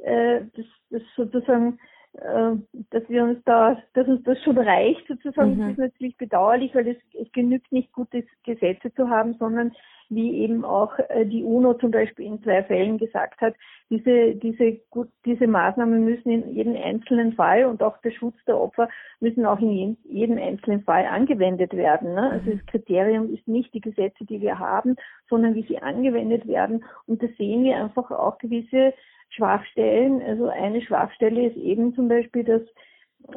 äh, 0.00 0.42
das, 0.54 0.66
das 0.90 1.02
sozusagen 1.16 1.78
äh, 2.14 2.56
dass 2.90 3.08
wir 3.08 3.24
uns 3.24 3.38
da, 3.44 3.76
dass 3.94 4.06
uns 4.06 4.22
das 4.24 4.42
schon 4.42 4.56
reicht 4.56 5.06
sozusagen, 5.06 5.56
mhm. 5.56 5.60
das 5.60 5.70
ist 5.72 5.78
natürlich 5.78 6.16
bedauerlich, 6.16 6.74
weil 6.74 6.88
es, 6.88 6.96
es 7.20 7.30
genügt 7.32 7.70
nicht 7.72 7.92
gute 7.92 8.24
Gesetze 8.44 8.92
zu 8.94 9.08
haben, 9.10 9.34
sondern 9.38 9.72
wie 10.08 10.38
eben 10.38 10.64
auch 10.64 10.98
äh, 11.08 11.26
die 11.26 11.42
UNO 11.42 11.74
zum 11.74 11.90
Beispiel 11.90 12.26
in 12.26 12.42
zwei 12.42 12.62
Fällen 12.62 12.98
gesagt 12.98 13.40
hat, 13.40 13.54
diese, 13.90 14.34
diese, 14.34 14.80
gut, 14.90 15.08
diese 15.24 15.46
Maßnahmen 15.46 16.04
müssen 16.04 16.30
in 16.30 16.54
jedem 16.54 16.76
einzelnen 16.76 17.34
Fall 17.34 17.64
und 17.64 17.82
auch 17.82 17.98
der 17.98 18.10
Schutz 18.10 18.36
der 18.46 18.58
Opfer 18.58 18.88
müssen 19.20 19.46
auch 19.46 19.60
in 19.60 19.96
jedem 20.04 20.38
einzelnen 20.38 20.82
Fall 20.82 21.06
angewendet 21.06 21.74
werden. 21.74 22.14
Ne? 22.14 22.30
Also 22.30 22.50
das 22.50 22.66
Kriterium 22.66 23.32
ist 23.32 23.46
nicht 23.46 23.72
die 23.74 23.80
Gesetze, 23.80 24.24
die 24.24 24.40
wir 24.40 24.58
haben, 24.58 24.96
sondern 25.28 25.54
wie 25.54 25.62
sie 25.62 25.78
angewendet 25.78 26.46
werden. 26.46 26.84
Und 27.06 27.22
da 27.22 27.26
sehen 27.38 27.64
wir 27.64 27.76
einfach 27.76 28.10
auch 28.10 28.38
gewisse 28.38 28.92
Schwachstellen. 29.30 30.22
Also 30.22 30.48
eine 30.48 30.82
Schwachstelle 30.82 31.46
ist 31.46 31.56
eben 31.56 31.94
zum 31.94 32.08
Beispiel, 32.08 32.44
dass 32.44 32.62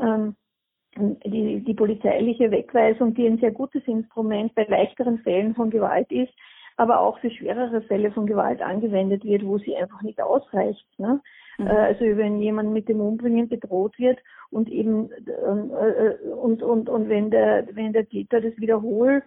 ähm, 0.02 0.36
die, 0.96 1.64
die 1.64 1.74
polizeiliche 1.74 2.52
Wegweisung, 2.52 3.14
die 3.14 3.28
ein 3.28 3.38
sehr 3.38 3.52
gutes 3.52 3.84
Instrument 3.88 4.54
bei 4.56 4.64
leichteren 4.64 5.20
Fällen 5.20 5.56
von 5.56 5.70
Gewalt 5.70 6.12
ist, 6.12 6.34
aber 6.80 7.02
auch 7.02 7.20
für 7.20 7.30
schwerere 7.30 7.82
Fälle 7.82 8.10
von 8.10 8.26
Gewalt 8.26 8.62
angewendet 8.62 9.26
wird, 9.26 9.46
wo 9.46 9.58
sie 9.58 9.76
einfach 9.76 10.02
nicht 10.02 10.22
ausreicht. 10.22 10.88
Ne? 10.98 11.20
Mhm. 11.58 11.68
Äh, 11.68 11.72
also 11.72 12.06
wenn 12.06 12.42
jemand 12.42 12.72
mit 12.72 12.88
dem 12.88 13.02
Umbringen 13.02 13.50
bedroht 13.50 14.00
wird 14.00 14.18
und 14.50 14.70
eben 14.70 15.10
ähm, 15.46 15.72
äh, 15.72 16.30
und, 16.30 16.64
und, 16.64 16.88
und 16.88 17.10
wenn 17.10 17.32
der 17.32 17.68
wenn 17.74 17.92
der 17.92 18.08
Täter 18.08 18.40
das 18.40 18.56
wiederholt 18.58 19.26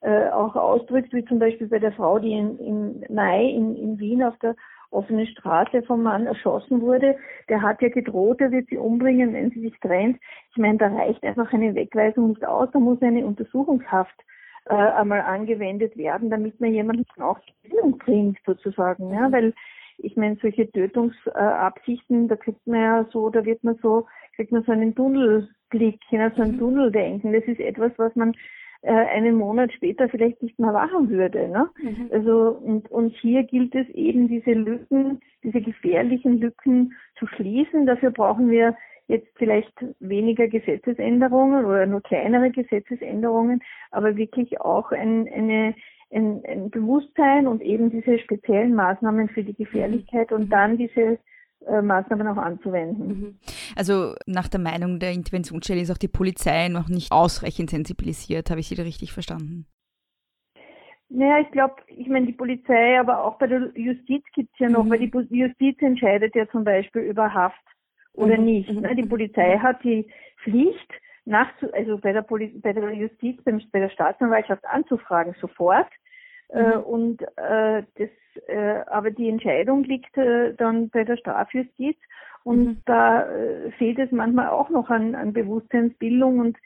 äh, 0.00 0.28
auch 0.30 0.56
ausdrückt, 0.56 1.12
wie 1.12 1.24
zum 1.24 1.38
Beispiel 1.38 1.68
bei 1.68 1.78
der 1.78 1.92
Frau, 1.92 2.18
die 2.18 2.32
in, 2.32 2.58
im 2.58 3.04
Mai 3.14 3.44
in, 3.44 3.76
in 3.76 4.00
Wien 4.00 4.24
auf 4.24 4.36
der 4.40 4.56
offenen 4.90 5.26
Straße 5.28 5.82
vom 5.82 6.02
Mann 6.02 6.26
erschossen 6.26 6.80
wurde, 6.80 7.16
der 7.48 7.62
hat 7.62 7.80
ja 7.80 7.90
gedroht, 7.90 8.40
er 8.40 8.50
wird 8.50 8.68
sie 8.70 8.78
umbringen, 8.78 9.34
wenn 9.34 9.50
sie 9.50 9.60
sich 9.60 9.78
trennt. 9.78 10.18
Ich 10.50 10.56
meine, 10.56 10.78
da 10.78 10.88
reicht 10.88 11.22
einfach 11.22 11.52
eine 11.52 11.76
Wegweisung 11.76 12.30
nicht 12.30 12.44
aus, 12.44 12.68
da 12.72 12.80
muss 12.80 13.00
eine 13.02 13.24
Untersuchungshaft 13.24 14.16
äh, 14.68 14.74
einmal 14.74 15.20
angewendet 15.20 15.96
werden, 15.96 16.30
damit 16.30 16.60
man 16.60 16.72
jemanden 16.72 17.06
auch 17.20 17.38
Stellung 17.64 17.98
bringt, 17.98 18.38
sozusagen. 18.44 19.12
Ja, 19.12 19.30
weil 19.32 19.54
ich 19.98 20.16
meine, 20.16 20.36
solche 20.40 20.70
Tötungsabsichten, 20.70 22.24
äh, 22.24 22.28
da 22.28 22.36
kriegt 22.36 22.66
man 22.66 22.80
ja 22.80 23.06
so, 23.12 23.30
da 23.30 23.44
wird 23.44 23.64
man 23.64 23.76
so, 23.82 24.06
kriegt 24.36 24.52
man 24.52 24.62
so 24.62 24.72
einen 24.72 24.94
Tunnelblick, 24.94 26.00
ja, 26.10 26.30
so 26.30 26.42
ein 26.42 26.52
mhm. 26.52 26.58
Tunneldenken. 26.58 27.32
Das 27.32 27.44
ist 27.44 27.60
etwas, 27.60 27.92
was 27.96 28.14
man 28.14 28.34
äh, 28.82 28.92
einen 28.92 29.34
Monat 29.34 29.72
später 29.72 30.08
vielleicht 30.08 30.42
nicht 30.42 30.58
mehr 30.58 30.72
machen 30.72 31.10
würde. 31.10 31.48
Ne? 31.48 31.68
Mhm. 31.82 32.10
Also 32.12 32.58
und, 32.62 32.90
und 32.90 33.10
hier 33.16 33.42
gilt 33.42 33.74
es 33.74 33.88
eben, 33.88 34.28
diese 34.28 34.52
Lücken, 34.52 35.20
diese 35.42 35.60
gefährlichen 35.60 36.38
Lücken 36.38 36.94
zu 37.18 37.26
schließen. 37.26 37.86
Dafür 37.86 38.10
brauchen 38.10 38.50
wir 38.50 38.76
jetzt 39.08 39.28
vielleicht 39.36 39.72
weniger 40.00 40.48
Gesetzesänderungen 40.48 41.64
oder 41.64 41.86
nur 41.86 42.02
kleinere 42.02 42.50
Gesetzesänderungen, 42.50 43.62
aber 43.90 44.16
wirklich 44.16 44.60
auch 44.60 44.92
ein, 44.92 45.26
eine, 45.32 45.74
ein, 46.12 46.42
ein 46.46 46.70
Bewusstsein 46.70 47.46
und 47.46 47.62
eben 47.62 47.90
diese 47.90 48.18
speziellen 48.18 48.74
Maßnahmen 48.74 49.30
für 49.30 49.42
die 49.42 49.54
Gefährlichkeit 49.54 50.30
und 50.30 50.50
dann 50.50 50.76
diese 50.76 51.18
äh, 51.66 51.82
Maßnahmen 51.82 52.28
auch 52.28 52.36
anzuwenden. 52.36 53.08
Mhm. 53.08 53.38
Also 53.76 54.14
nach 54.26 54.48
der 54.48 54.60
Meinung 54.60 55.00
der 55.00 55.12
Interventionsstelle 55.12 55.80
ist 55.80 55.90
auch 55.90 55.98
die 55.98 56.08
Polizei 56.08 56.68
noch 56.68 56.88
nicht 56.88 57.10
ausreichend 57.10 57.70
sensibilisiert. 57.70 58.50
Habe 58.50 58.60
ich 58.60 58.68
Sie 58.68 58.74
da 58.74 58.82
richtig 58.82 59.12
verstanden? 59.12 59.66
Naja, 61.10 61.40
ich 61.40 61.50
glaube, 61.50 61.76
ich 61.86 62.06
meine, 62.08 62.26
die 62.26 62.34
Polizei, 62.34 63.00
aber 63.00 63.24
auch 63.24 63.38
bei 63.38 63.46
der 63.46 63.72
Justiz 63.74 64.22
gibt 64.34 64.50
es 64.52 64.58
ja 64.58 64.68
noch, 64.68 64.84
mhm. 64.84 64.90
weil 64.90 64.98
die 64.98 65.38
Justiz 65.38 65.80
entscheidet 65.80 66.34
ja 66.34 66.46
zum 66.50 66.64
Beispiel 66.64 67.02
über 67.02 67.32
Haft 67.32 67.58
oder 68.14 68.38
mhm. 68.38 68.44
nicht. 68.44 68.70
Ne? 68.70 68.94
Die 68.94 69.06
Polizei 69.06 69.58
hat 69.58 69.82
die 69.84 70.10
Pflicht, 70.42 70.92
nach, 71.24 71.48
also 71.72 71.98
bei 71.98 72.12
der, 72.12 72.22
Poli 72.22 72.48
bei 72.62 72.72
der 72.72 72.90
Justiz, 72.92 73.42
bei 73.44 73.80
der 73.80 73.90
Staatsanwaltschaft 73.90 74.64
anzufragen, 74.64 75.34
sofort. 75.40 75.88
Äh, 76.48 76.62
mhm. 76.62 76.72
Äh, 76.72 76.76
und 76.76 77.22
äh, 77.22 77.82
das, 77.96 78.08
äh, 78.46 78.80
aber 78.86 79.10
die 79.10 79.28
Entscheidung 79.28 79.84
liegt 79.84 80.16
äh, 80.16 80.54
dann 80.54 80.88
bei 80.90 81.04
der 81.04 81.16
Strafjustiz 81.16 81.96
und 82.44 82.64
mhm. 82.64 82.82
da 82.86 83.28
äh, 83.28 83.70
fehlt 83.72 83.98
es 83.98 84.10
manchmal 84.10 84.48
auch 84.48 84.70
noch 84.70 84.88
an, 84.90 85.14
an 85.14 85.32
Bewusstseinsbildung 85.32 86.38
und 86.38 86.56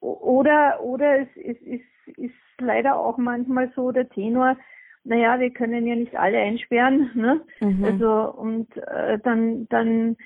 oder 0.00 0.80
oder 0.82 1.20
es, 1.20 1.28
es 1.36 1.60
ist, 1.62 2.18
ist 2.18 2.34
leider 2.60 2.98
auch 2.98 3.18
manchmal 3.18 3.70
so 3.74 3.92
der 3.92 4.08
Tenor, 4.08 4.56
naja, 5.04 5.38
wir 5.38 5.50
können 5.50 5.86
ja 5.86 5.94
nicht 5.94 6.16
alle 6.16 6.38
einsperren, 6.38 7.10
ne? 7.14 7.40
Mhm. 7.60 7.84
Also 7.84 8.32
und 8.32 8.76
äh, 8.76 9.18
dann 9.22 9.68
dann 9.68 10.16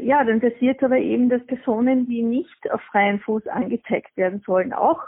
ja, 0.00 0.24
dann 0.24 0.40
passiert 0.40 0.82
aber 0.82 0.98
eben, 0.98 1.28
dass 1.28 1.44
Personen, 1.46 2.06
die 2.06 2.22
nicht 2.22 2.70
auf 2.70 2.80
freien 2.82 3.20
Fuß 3.20 3.46
angezeigt 3.48 4.16
werden 4.16 4.42
sollen, 4.46 4.72
auch 4.72 5.02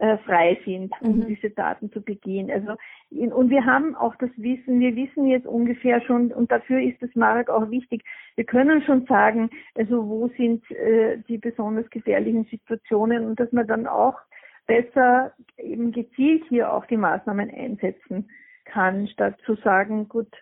äh, 0.00 0.16
frei 0.18 0.58
sind, 0.64 0.92
um 1.00 1.18
mhm. 1.18 1.26
diese 1.26 1.50
Daten 1.50 1.92
zu 1.92 2.00
begehen. 2.00 2.50
Also 2.50 2.74
in, 3.10 3.32
und 3.32 3.50
wir 3.50 3.66
haben 3.66 3.94
auch 3.94 4.14
das 4.16 4.30
Wissen, 4.36 4.80
wir 4.80 4.96
wissen 4.96 5.26
jetzt 5.26 5.46
ungefähr 5.46 6.00
schon, 6.00 6.32
und 6.32 6.50
dafür 6.50 6.80
ist 6.80 7.00
das 7.02 7.14
Marek 7.14 7.50
auch 7.50 7.70
wichtig, 7.70 8.02
wir 8.34 8.44
können 8.44 8.82
schon 8.82 9.04
sagen, 9.06 9.50
also 9.74 10.08
wo 10.08 10.28
sind 10.36 10.68
äh, 10.70 11.18
die 11.28 11.38
besonders 11.38 11.88
gefährlichen 11.90 12.44
Situationen 12.46 13.26
und 13.26 13.38
dass 13.38 13.52
man 13.52 13.66
dann 13.66 13.86
auch 13.86 14.18
besser 14.66 15.32
eben 15.58 15.92
gezielt 15.92 16.44
hier 16.48 16.72
auch 16.72 16.86
die 16.86 16.96
Maßnahmen 16.96 17.50
einsetzen 17.50 18.30
kann, 18.64 19.06
statt 19.08 19.36
zu 19.44 19.56
sagen, 19.56 20.08
gut, 20.08 20.32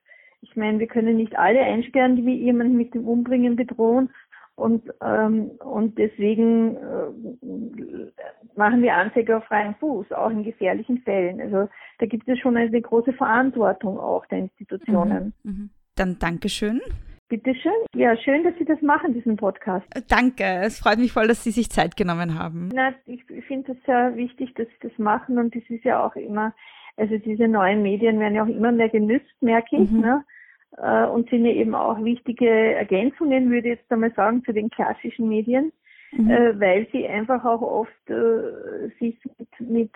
ich 0.40 0.56
meine, 0.56 0.78
wir 0.78 0.86
können 0.86 1.16
nicht 1.16 1.36
alle 1.38 1.60
einsperren, 1.60 2.16
die 2.16 2.24
wir 2.24 2.34
jemanden 2.34 2.76
mit 2.76 2.94
dem 2.94 3.06
Umbringen 3.06 3.56
bedrohen. 3.56 4.10
Und, 4.54 4.92
ähm, 5.04 5.52
und 5.60 5.96
deswegen 5.98 6.76
äh, 6.76 8.56
machen 8.56 8.82
wir 8.82 8.94
Anzeige 8.94 9.36
auf 9.36 9.44
freien 9.44 9.76
Fuß, 9.76 10.10
auch 10.10 10.30
in 10.30 10.42
gefährlichen 10.42 10.98
Fällen. 10.98 11.40
Also 11.40 11.68
da 11.98 12.06
gibt 12.06 12.28
es 12.28 12.40
schon 12.40 12.56
eine 12.56 12.80
große 12.80 13.12
Verantwortung 13.12 14.00
auch 14.00 14.26
der 14.26 14.38
Institutionen. 14.38 15.32
Mhm, 15.44 15.50
mh. 15.52 15.68
Dann 15.94 16.18
Dankeschön. 16.18 16.80
Bitteschön. 17.28 17.72
Ja, 17.94 18.16
schön, 18.16 18.42
dass 18.42 18.54
Sie 18.58 18.64
das 18.64 18.80
machen, 18.80 19.12
diesen 19.12 19.36
Podcast. 19.36 19.86
Äh, 19.94 20.02
danke. 20.08 20.44
Es 20.44 20.80
freut 20.80 20.98
mich 20.98 21.12
voll, 21.12 21.28
dass 21.28 21.44
Sie 21.44 21.50
sich 21.50 21.70
Zeit 21.70 21.96
genommen 21.96 22.36
haben. 22.36 22.70
Na, 22.74 22.94
ich, 23.06 23.28
ich 23.30 23.44
finde 23.44 23.72
es 23.72 23.78
sehr 23.84 24.16
wichtig, 24.16 24.54
dass 24.54 24.66
Sie 24.66 24.88
das 24.88 24.98
machen 24.98 25.38
und 25.38 25.54
das 25.54 25.62
ist 25.68 25.84
ja 25.84 26.04
auch 26.04 26.16
immer 26.16 26.52
also 26.98 27.16
diese 27.18 27.48
neuen 27.48 27.82
Medien 27.82 28.18
werden 28.20 28.34
ja 28.34 28.42
auch 28.42 28.48
immer 28.48 28.72
mehr 28.72 28.88
genützt, 28.88 29.34
merke 29.40 29.76
ich, 29.76 29.90
mhm. 29.90 30.00
ne? 30.00 30.24
Äh, 30.76 31.06
und 31.06 31.30
sind 31.30 31.44
ja 31.44 31.52
eben 31.52 31.74
auch 31.74 32.02
wichtige 32.04 32.48
Ergänzungen, 32.48 33.50
würde 33.50 33.68
ich 33.68 33.78
jetzt 33.78 33.90
einmal 33.90 34.12
sagen, 34.12 34.42
zu 34.44 34.52
den 34.52 34.68
klassischen 34.68 35.28
Medien, 35.28 35.72
mhm. 36.12 36.30
Äh, 36.30 36.60
weil 36.60 36.86
sie 36.92 37.06
einfach 37.06 37.44
auch 37.44 37.62
oft 37.62 38.10
äh, 38.10 38.88
sich 38.98 39.18
mit, 39.38 39.70
mit 39.70 39.90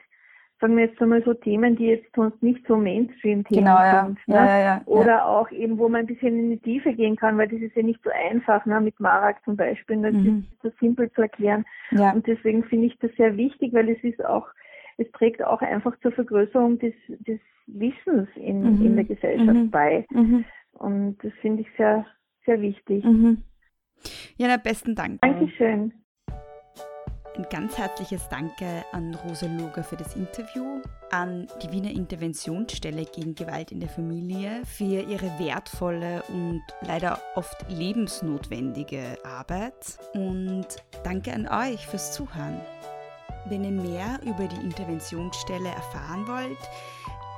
sagen 0.60 0.76
wir 0.76 0.84
jetzt 0.84 1.02
einmal 1.02 1.22
so 1.24 1.34
Themen, 1.34 1.74
die 1.74 1.86
jetzt 1.86 2.14
sonst 2.14 2.40
nicht 2.40 2.64
so 2.68 2.76
Mainstream-Themen 2.76 3.64
genau, 3.64 3.78
ja. 3.78 4.04
sind. 4.06 4.28
Ne? 4.28 4.34
Ja, 4.36 4.60
ja, 4.60 4.82
Oder 4.86 5.26
auch 5.26 5.50
eben, 5.50 5.76
wo 5.76 5.88
man 5.88 6.02
ein 6.02 6.06
bisschen 6.06 6.38
in 6.38 6.50
die 6.50 6.58
Tiefe 6.58 6.92
gehen 6.94 7.16
kann, 7.16 7.36
weil 7.36 7.48
das 7.48 7.60
ist 7.60 7.74
ja 7.74 7.82
nicht 7.82 8.00
so 8.04 8.10
einfach, 8.30 8.64
ne? 8.64 8.80
mit 8.80 8.98
Marak 9.00 9.42
zum 9.44 9.56
Beispiel, 9.56 10.00
das 10.00 10.14
mhm. 10.14 10.46
ist 10.52 10.62
so 10.62 10.70
simpel 10.78 11.10
zu 11.12 11.22
erklären. 11.22 11.64
Und 11.90 12.28
deswegen 12.28 12.62
finde 12.62 12.86
ich 12.86 12.98
das 13.00 13.10
sehr 13.16 13.36
wichtig, 13.36 13.74
weil 13.74 13.88
es 13.88 14.02
ist 14.04 14.24
auch, 14.24 14.46
es 14.98 15.10
trägt 15.12 15.42
auch 15.42 15.60
einfach 15.60 15.98
zur 16.00 16.12
Vergrößerung 16.12 16.78
des, 16.78 16.94
des 17.08 17.40
Wissens 17.66 18.28
in, 18.36 18.78
mhm. 18.78 18.86
in 18.86 18.96
der 18.96 19.04
Gesellschaft 19.04 19.58
mhm. 19.58 19.70
bei. 19.70 20.06
Mhm. 20.10 20.44
Und 20.72 21.18
das 21.22 21.32
finde 21.40 21.62
ich 21.62 21.68
sehr, 21.76 22.06
sehr 22.44 22.60
wichtig. 22.60 23.04
Mhm. 23.04 23.42
Ja, 24.36 24.48
na, 24.48 24.56
besten 24.56 24.94
Dank. 24.94 25.20
Dankeschön. 25.20 25.92
Ein 27.34 27.46
ganz 27.50 27.78
herzliches 27.78 28.28
Danke 28.28 28.84
an 28.92 29.14
Rosa 29.14 29.46
Loger 29.46 29.82
für 29.82 29.96
das 29.96 30.14
Interview, 30.16 30.82
an 31.10 31.46
die 31.62 31.72
Wiener 31.72 31.90
Interventionsstelle 31.90 33.06
gegen 33.06 33.34
Gewalt 33.34 33.72
in 33.72 33.80
der 33.80 33.88
Familie 33.88 34.62
für 34.66 35.00
ihre 35.00 35.38
wertvolle 35.38 36.22
und 36.28 36.62
leider 36.86 37.18
oft 37.34 37.70
lebensnotwendige 37.70 39.16
Arbeit 39.24 39.98
und 40.12 40.66
danke 41.04 41.32
an 41.32 41.48
euch 41.48 41.86
fürs 41.86 42.12
Zuhören. 42.12 42.60
Wenn 43.46 43.64
ihr 43.64 43.72
mehr 43.72 44.20
über 44.22 44.46
die 44.46 44.64
Interventionsstelle 44.64 45.68
erfahren 45.68 46.28
wollt, 46.28 46.58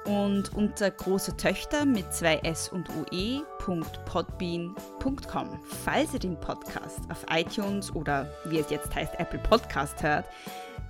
und 0.07 0.55
unter 0.55 0.89
große 0.89 1.37
Töchter 1.37 1.85
mit 1.85 2.11
zwei 2.13 2.37
S 2.37 2.69
und 2.69 2.89
UE.podbean.com. 2.89 5.59
Falls 5.83 6.13
ihr 6.13 6.19
den 6.19 6.39
Podcast 6.39 7.01
auf 7.11 7.25
iTunes 7.29 7.93
oder 7.93 8.31
wie 8.45 8.59
es 8.59 8.69
jetzt 8.69 8.95
heißt 8.95 9.19
Apple 9.19 9.39
Podcast 9.39 10.01
hört, 10.01 10.23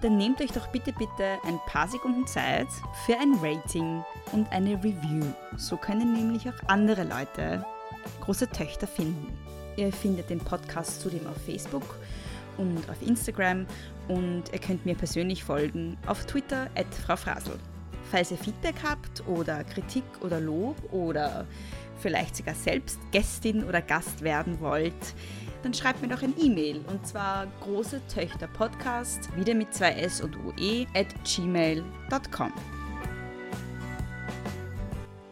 dann 0.02 0.18
nehmt 0.18 0.40
euch 0.40 0.52
doch 0.52 0.68
bitte 0.68 0.94
bitte 0.94 1.40
ein 1.46 1.58
paar 1.66 1.88
Sekunden 1.88 2.28
Zeit 2.28 2.68
für 3.06 3.18
ein 3.18 3.34
Rating 3.42 4.04
und 4.32 4.52
eine 4.52 4.76
Review. 4.76 5.26
So 5.58 5.78
können 5.78 6.14
nämlich 6.14 6.48
auch 6.48 6.68
andere 6.68 7.04
Leute 7.04 7.66
große 8.22 8.48
Töchter 8.50 8.86
finden. 8.86 9.36
Ihr 9.76 9.92
findet 9.92 10.30
den 10.30 10.38
Podcast 10.40 11.02
zudem 11.02 11.26
auf 11.26 11.38
Facebook 11.44 11.98
und 12.58 12.88
auf 12.90 13.02
Instagram 13.02 13.66
und 14.08 14.44
ihr 14.52 14.60
könnt 14.60 14.86
mir 14.86 14.96
persönlich 14.96 15.44
folgen 15.44 15.98
auf 16.06 16.24
Twitter 16.26 16.70
at 16.76 16.94
Frau 16.94 17.16
Frasel. 17.16 17.58
Falls 18.12 18.32
ihr 18.32 18.38
Feedback 18.38 18.76
habt 18.84 19.28
oder 19.28 19.64
Kritik 19.66 20.04
oder 20.22 20.40
Lob 20.40 20.76
oder 20.94 21.46
vielleicht 22.00 22.38
sogar 22.38 22.56
selbst 22.56 23.00
Gästin 23.12 23.64
oder 23.64 23.82
Gast 23.82 24.22
werden 24.22 24.60
wollt, 24.62 24.94
dann 25.64 25.74
schreibt 25.74 26.02
mir 26.02 26.08
doch 26.08 26.22
ein 26.22 26.34
E-Mail 26.40 26.82
und 26.88 27.06
zwar 27.06 27.48
große 27.62 28.02
Töchter 28.08 28.48
Podcast 28.48 29.36
wieder 29.36 29.54
mit 29.54 29.74
zwei 29.74 29.92
S 29.92 30.22
und 30.22 30.38
UE 30.38 30.86
at 30.94 31.08
gmail.com. 31.26 32.54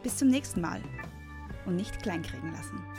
Bis 0.04 0.18
zum 0.18 0.28
nächsten 0.30 0.62
Mal 0.62 0.82
und 1.66 1.78
nicht 1.78 2.02
kleinkriegen 2.02 2.52
lassen. 2.52 2.95